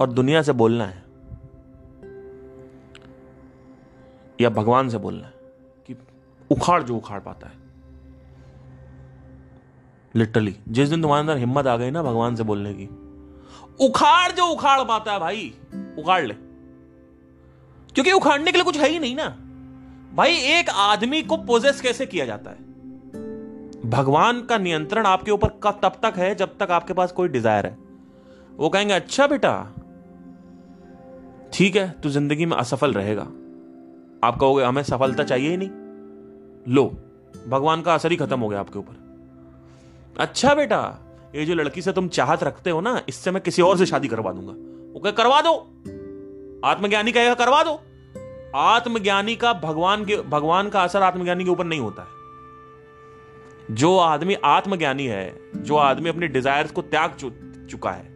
[0.00, 1.02] और दुनिया से बोलना है
[4.40, 5.32] या भगवान से बोलना है
[5.88, 5.96] कि
[6.50, 7.58] उखाड़ जो उखाड़ पाता है।
[10.14, 12.86] लिटरली जिस दिन तुम्हारे अंदर हिम्मत आ गई ना भगवान से बोलने की,
[13.86, 15.52] उखाड़ जो उखाड़ पाता है भाई,
[15.98, 16.34] उखाड़ ले।
[17.94, 19.28] क्योंकि उखाड़ने के लिए कुछ है ही नहीं ना।
[20.14, 22.56] भाई, एक आदमी को पोजेस कैसे किया जाता है?
[23.90, 27.89] भगवान का नियंत्रण आपके ऊपर तब तक है जब तक आपके पास कोई डिज़ायर है।
[28.60, 29.52] वो कहेंगे अच्छा बेटा,
[31.52, 33.22] ठीक है, तू ज़िंदगी में असफल रहेगा।
[34.24, 36.84] आप कहोगे, हमें सफलता चाहिए ही नहीं। लो,
[37.48, 40.98] भगवान का असर ही खत्म हो गया आपके ऊपर। अच्छा बेटा,
[41.34, 44.08] ये जो लड़की से तुम चाहत रखते हो ना, इससे मैं किसी और से शादी
[44.08, 44.52] करवा दूँगा।
[44.92, 45.54] वो कहे, करवा दो।
[46.64, 47.80] आत्मज्ञानी कहेगा, करवा दो।
[48.56, 52.08] आत्मज्ञानी का भगवान के, भगवान का असर आत्मज्ञानी के ऊपर नहीं होता है।
[53.74, 57.16] जो आदमी आत्मज्ञानी है, जो आदमी अपने डिजायर्स को त्याग
[57.70, 58.09] चुका है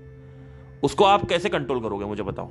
[0.85, 2.49] उसको आप कैसे कंट्रोल करोगे, मुझे बताओ।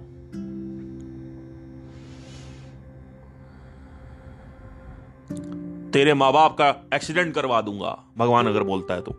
[5.92, 9.12] तेरे माँ बाप का एक्सीडेंट करवा दूँगा, भगवान अगर बोलता है तो।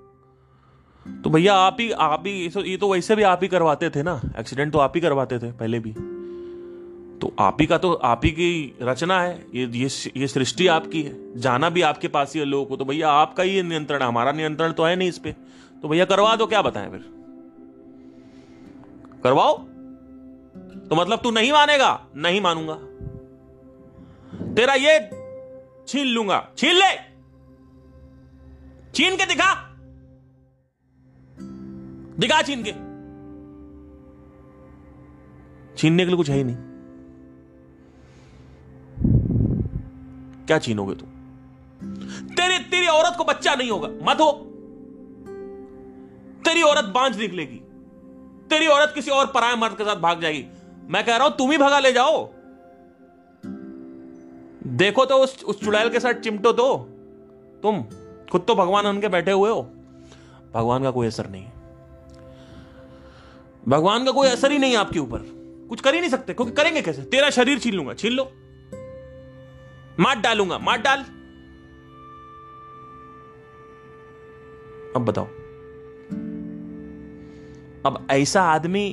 [1.07, 2.33] तो भैया, आप ही आप ही,
[2.67, 5.51] ये तो वैसे भी आप ही करवाते थे ना एक्सीडेंट तो आप ही करवाते थे
[5.53, 5.93] पहले भी।
[7.21, 11.03] तो आप ही का तो आप ही की रचना है, ये ये ये सृष्टि आपकी
[11.03, 14.33] है, जाना भी आपके पास ही है लोगों को तो भैया आपका ही नियंत्रण हमारा
[14.33, 15.35] नियंत्रण तो है नहीं इस पर
[15.83, 17.05] तो भैया करवा दो, क्या बताएँ फिर?
[19.25, 19.59] करवाओ।
[20.89, 22.07] तो मतलब तू नहीं मानेगा?
[22.17, 22.75] नहीं मानूँगा।
[24.55, 25.11] तेरा ये
[25.89, 26.97] छीन लूँगा। छीन ले।
[28.93, 29.77] छीन के दिखा।
[32.19, 32.73] दिखा छीन के।
[35.77, 36.57] छीनने के लिए कुछ है ही नहीं।
[40.47, 41.09] क्या छीनोगे तुम?
[42.35, 44.33] तेरी तेरी औरत को बच्चा नहीं होगा। मत हो।
[46.45, 47.64] तेरी औरत बांझ निकलेगी।
[48.51, 50.47] तेरी औरत किसी और पराये मर्द के साथ भाग जाएगी।
[50.89, 52.31] मैं कह रहा हूँ, तुम ही भगा ले जाओ।
[54.67, 56.77] देखो तो उस उस चुड़ैल के साथ चिमटो तो।
[57.63, 57.83] तुम
[58.33, 59.63] खुद तो भगवान उनके बैठे हुए हो।
[60.55, 61.47] भगवान का कोई असर नहीं।
[63.69, 65.19] भगवान का कोई असर ही नहीं आपके ऊपर।
[65.69, 67.03] कुछ कर ही नहीं सकते, क्योंकि करेंगे कैसे?
[67.03, 68.25] तेरा शरीर छीन लूँगा, छीन लो।
[70.01, 71.01] मार डालूँगा, मार डाल।
[74.97, 75.27] अब बताओ।
[77.87, 78.87] अब ऐसा आदमी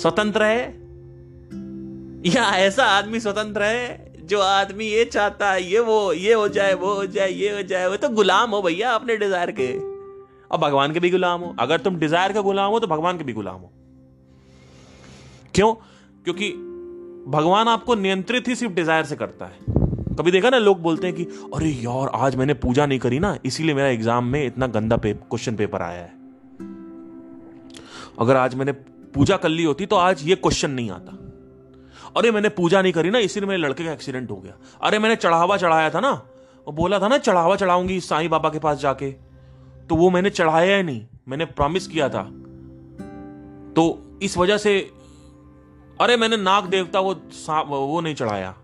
[0.00, 0.66] स्वतंत्र है?
[2.26, 6.74] या ऐसा आदमी स्वतंत्र है जो आदमी ये चाहता है ये वो ये हो जाए
[6.74, 9.66] वो हो जाए ये हो जाए वो तो गुलाम हो भैया अपने डिज़ायर के।
[10.52, 13.24] अब भगवान के भी गुलाम हो। अगर तुम डिज़ायर का गुलाम हो तो भगवान के
[13.24, 13.70] भी गुलाम हो।
[15.54, 15.72] क्यों?
[16.24, 16.50] क्योंकि
[17.28, 19.76] भगवान आपको नियंत्रित ही सिर्फ़ डिज़ायर से करता है।
[20.16, 21.24] कभी देखा ना लोग बोलते हैं कि
[21.54, 25.12] अरे यार आज मैंने पूजा नहीं करी ना इसीलिए मेरा एग्ज़ाम में इतना गंदा पे,
[25.12, 26.17] क्वेश्चन पेपर आया है।
[28.18, 28.72] अगर आज मैंने
[29.14, 31.12] पूजा कर ली होती तो आज ये क्वेश्चन नहीं आता।
[32.16, 34.52] अरे मैंने पूजा नहीं करी ना, इसीलिए मेरे लड़के का एक्सीडेंट हो गया।
[34.82, 36.10] अरे मैंने चढ़ावा चढ़ाया था ना,
[36.66, 39.10] वो बोला था ना, चढ़ावा चढ़ाऊँगी साईं बाबा के पास जाके।
[39.88, 42.22] तो वो मैंने चढ़ाया ही नहीं, मैंने प्रॉमिस किया था।
[43.72, 43.84] तो
[44.22, 44.78] इस वजह से,
[46.00, 47.14] अरे मैंने नाग देवता वो
[47.66, 48.54] वो नहीं चढ़ाया।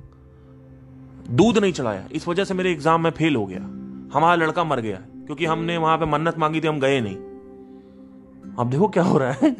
[1.31, 3.61] दूध नहीं चढ़ाया। इस वजह से मेरे एग्ज़ाम में फेल हो गया।
[4.15, 7.17] हमारा लड़का मर गया, क्योंकि हमने वहाँ पे मन्नत मांगी थी, हम गए नहीं।
[8.59, 9.57] अब देखो क्या हो रहा है।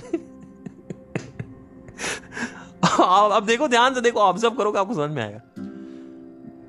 [3.33, 5.41] अब देखो, ध्यान से देखो ऑब्ज़र्व करो आपको समझ में आएगा।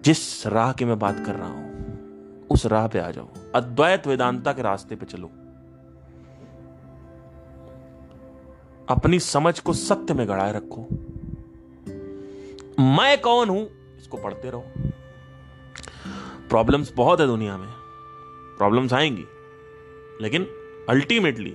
[0.01, 4.53] जिस राह की मैं बात कर रहा हूँ, उस राह पे आ जाओ। अद्वैत वेदांता
[4.53, 5.27] के रास्ते पे चलो।
[8.89, 10.81] अपनी समझ को सत्य में गड़ाए रखो।
[12.83, 14.65] मैं कौन हूँ, इसको पढ़ते रहो।
[16.49, 17.69] प्रॉब्लम्स बहुत है दुनिया में।
[18.57, 19.25] प्रॉब्लम्स आएँगी।
[20.21, 20.43] लेकिन
[20.89, 21.53] अल्टीमेटली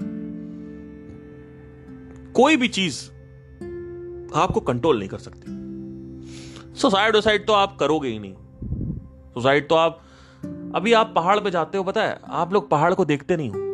[2.34, 3.04] कोई भी चीज़
[4.34, 5.60] आपको कंट्रोल नहीं कर सकती।
[6.80, 8.34] सुसाइड वसाइड तो आप करोगे ही नहीं।
[9.34, 10.00] सुसाइड तो आप,
[10.74, 13.70] अभी आप पहाड़ पे जाते हो, पता है, आप लोग पहाड़ को देखते नहीं हो।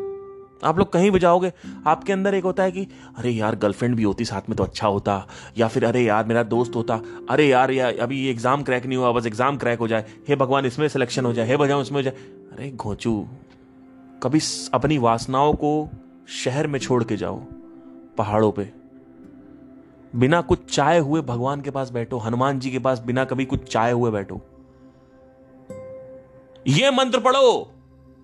[0.65, 1.53] आप लोग कहीं भी जाओगे,
[1.87, 2.87] आपके अंदर एक होता है कि,
[3.19, 5.27] अरे यार गर्लफ्रेंड भी होती, साथ में तो अच्छा होता।
[5.59, 7.01] या फिर, अरे यार, मेरा दोस्त होता।
[7.31, 10.37] अरे यार यार अभी ये एग्ज़ाम क्रैक नहीं हुआ, बस एग्ज़ाम क्रैक हो जाए। हे
[10.37, 12.15] भगवान, इसमें सिलेक्शन हो जाए, हे भगवान उसमें हो जाए।
[12.53, 13.27] अरे, घोचू,
[14.23, 14.41] कभी
[14.75, 15.91] अपनी वासनाओं को
[16.29, 17.43] शहर में छोड़ के जाओ।
[18.19, 18.69] पहाड़ों पे।
[20.13, 23.65] बिना कुछ चाय हुए भगवान के पास बैठो, हनुमान जी के पास बिना कभी कुछ
[23.65, 24.41] चाय हुए बैठो।
[26.67, 27.73] ये मंत्र पढ़ो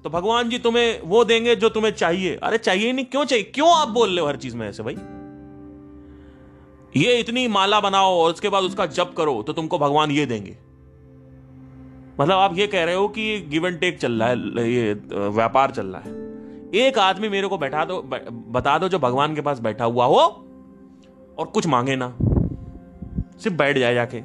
[0.05, 3.45] तो भगवान जी तुम्हें वो देंगे जो तुम्हें चाहिए। अरे चाहिए नहीं, क्यों चाहिए?
[3.45, 4.95] क्यों आप बोल रहे हो हर चीज़ में ऐसे भाई?
[6.97, 10.57] ये इतनी माला बनाओ और उसके बाद उसका जप करो तो तुमको भगवान ये देंगे।
[12.21, 14.93] मतलब आप ये कह रहे हो कि गिव एंड टेक चल रहा है ये,
[15.29, 16.32] व्यापार चल रहा है।
[16.75, 18.03] एक आदमी मेरे को बैठा दो
[18.49, 20.19] बता दो जो भगवान के पास बैठा हुआ हो
[21.39, 22.17] और कुछ मांगे ना।
[23.39, 24.23] सिर्फ़ बैठ जाए जाके।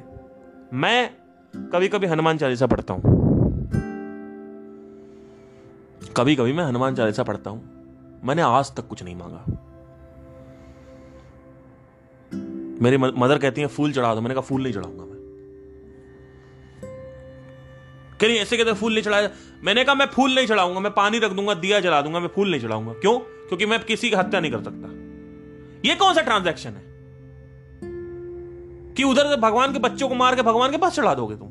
[0.74, 1.10] मैं
[1.56, 3.02] कभी कभी हनुमान चालीसा पढ़ता हूँ।
[6.16, 7.60] कभी कभी मैं हनुमान चालीसा पढ़ता हूँ।
[8.24, 9.44] मैंने आज तक कुछ नहीं मांगा।
[12.82, 15.17] मेरी मदर कहती है, फूल चढ़ा दो। मैंने कहा, फूल नहीं चढ़ाऊँगा मैं।
[18.20, 19.30] कह ऐसे कहते फूल नहीं चढ़ाया।
[19.64, 22.50] मैंने कहा, मैं फूल नहीं चढ़ाऊँगा, मैं पानी रख दूँगा, दिया जला दूँगा, मैं फूल
[22.50, 23.18] नहीं चढ़ाऊँगा। क्यों?
[23.18, 24.88] क्योंकि मैं किसी की हत्या नहीं कर सकता।
[25.88, 26.88] ये कौन सा ट्रांजैक्शन है?
[28.94, 31.48] कि उधर से भगवान के बच्चों को मार के भगवान के पास चढ़ा दोगे तुम?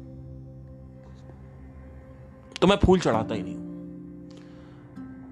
[2.61, 3.68] तो मैं फूल चढ़ाता ही नहीं हूँ।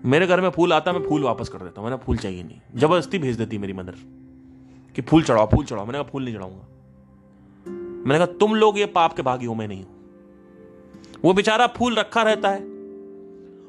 [0.06, 2.62] मेरे घर में फूल आता, मैं फूल वापस कर देता हूँ। मैंने फूल चाहिए नहीं।
[2.76, 3.96] ज़बरदस्ती भेज देती मेरी मदर
[4.96, 6.68] कि फूल चढ़ाओ फूल चढ़ाओ। मैंने कहा, फूल नहीं चढ़ाऊँगा।
[8.10, 9.95] मैंने कहा, तुम लोग ये पाप के भागी हो, मैं नहीं हूँ।
[11.26, 12.60] वो बेचारा फूल रखा रहता है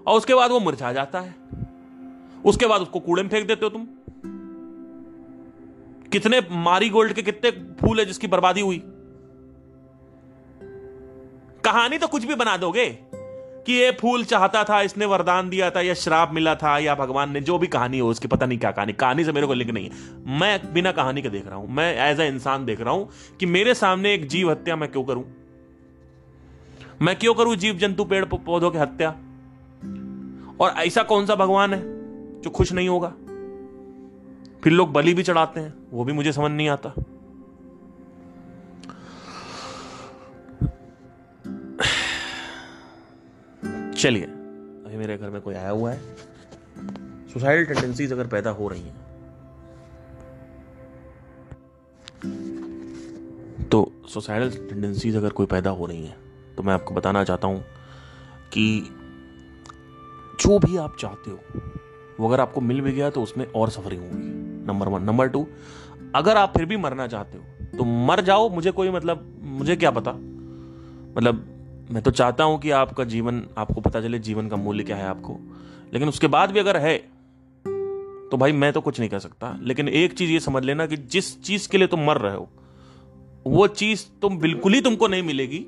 [0.07, 1.35] और उसके बाद वो मुरझा जाता है।
[2.45, 3.87] उसके बाद उसको कूड़े में फेंक देते हो तुम।
[6.13, 8.83] कितने मारी गोल्ड के कितने फूल है जिसकी बर्बादी हुई।
[11.65, 12.99] कहानी तो कुछ भी बना दोगे
[13.67, 17.31] कि ये फूल चाहता था, इसने वरदान दिया था, या श्राप मिला था, या भगवान
[17.31, 19.71] ने जो भी कहानी हो उसकी, पता नहीं क्या कहानी। कहानी से मेरे को लिंक
[19.71, 19.93] नहीं है।
[20.41, 23.47] मैं बिना कहानी के देख रहा हूँ। मैं एज ए इंसान देख रहा हूँ कि
[23.47, 25.46] मेरे सामने एक जीव हत्या मैं क्यों करूँ?
[27.03, 29.11] मैं क्यों करूँ जीव जंतु पेड़ पौधों की हत्या?
[30.61, 31.81] और ऐसा कौन सा भगवान है
[32.41, 33.09] जो खुश नहीं होगा?
[34.65, 36.95] फिर लोग बलि भी चढ़ाते हैं, वो भी मुझे समझ नहीं आता।
[43.93, 46.01] चलिए, अभी मेरे घर में कोई आया हुआ है।
[47.33, 49.05] सुसाइडल टेंडेंसीज अगर पैदा हो रही हैं
[53.69, 56.26] तो सुसाइडल टेंडेंसीज अगर कोई पैदा हो रही हैं
[56.57, 57.65] तो मैं आपको बताना चाहता हूँ
[58.53, 58.67] कि
[60.41, 61.39] जो भी आप चाहते हो,
[62.21, 65.47] वो अगर आपको मिल भी गया तो उसमें और सफरिंग होगी। नंबर वन नंबर टू
[66.15, 67.45] अगर आप फिर भी मरना चाहते हो
[67.79, 70.13] तो मर जाओ, मुझे कोई मतलब मुझे क्या पता?
[70.13, 71.45] मतलब
[71.91, 75.07] मैं तो चाहता हूँ कि आपका जीवन, आपको पता चले जीवन का मूल्य क्या है
[75.07, 75.39] आपको।
[75.93, 76.97] लेकिन उसके बाद भी अगर है
[78.31, 80.97] तो भाई मैं तो कुछ नहीं कर सकता। लेकिन एक चीज़ ये समझ लेना कि
[80.97, 82.49] जिस चीज़ के लिए तुम मर रहे हो,
[83.47, 85.65] वो चीज़ तुम बिल्कुल ही तुमको नहीं मिलेगी।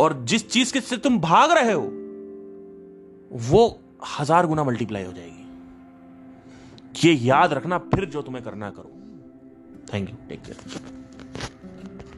[0.00, 1.82] और जिस चीज़ के से तुम भाग रहे हो,
[3.50, 3.80] वो
[4.18, 5.36] हज़ार गुना मल्टीप्लाई हो जाएगी।
[7.04, 8.90] ये याद रखना, फिर जो तुम्हें करना करो।
[9.92, 10.56] थैंक यू टेक केयर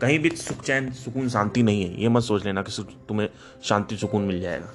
[0.01, 3.29] कहीं भी सुख, चैन, सुकून, शांति नहीं है। ये मत सोच लेना कि तुम्हें
[3.63, 4.67] शांति, सुकून मिल जाएगा।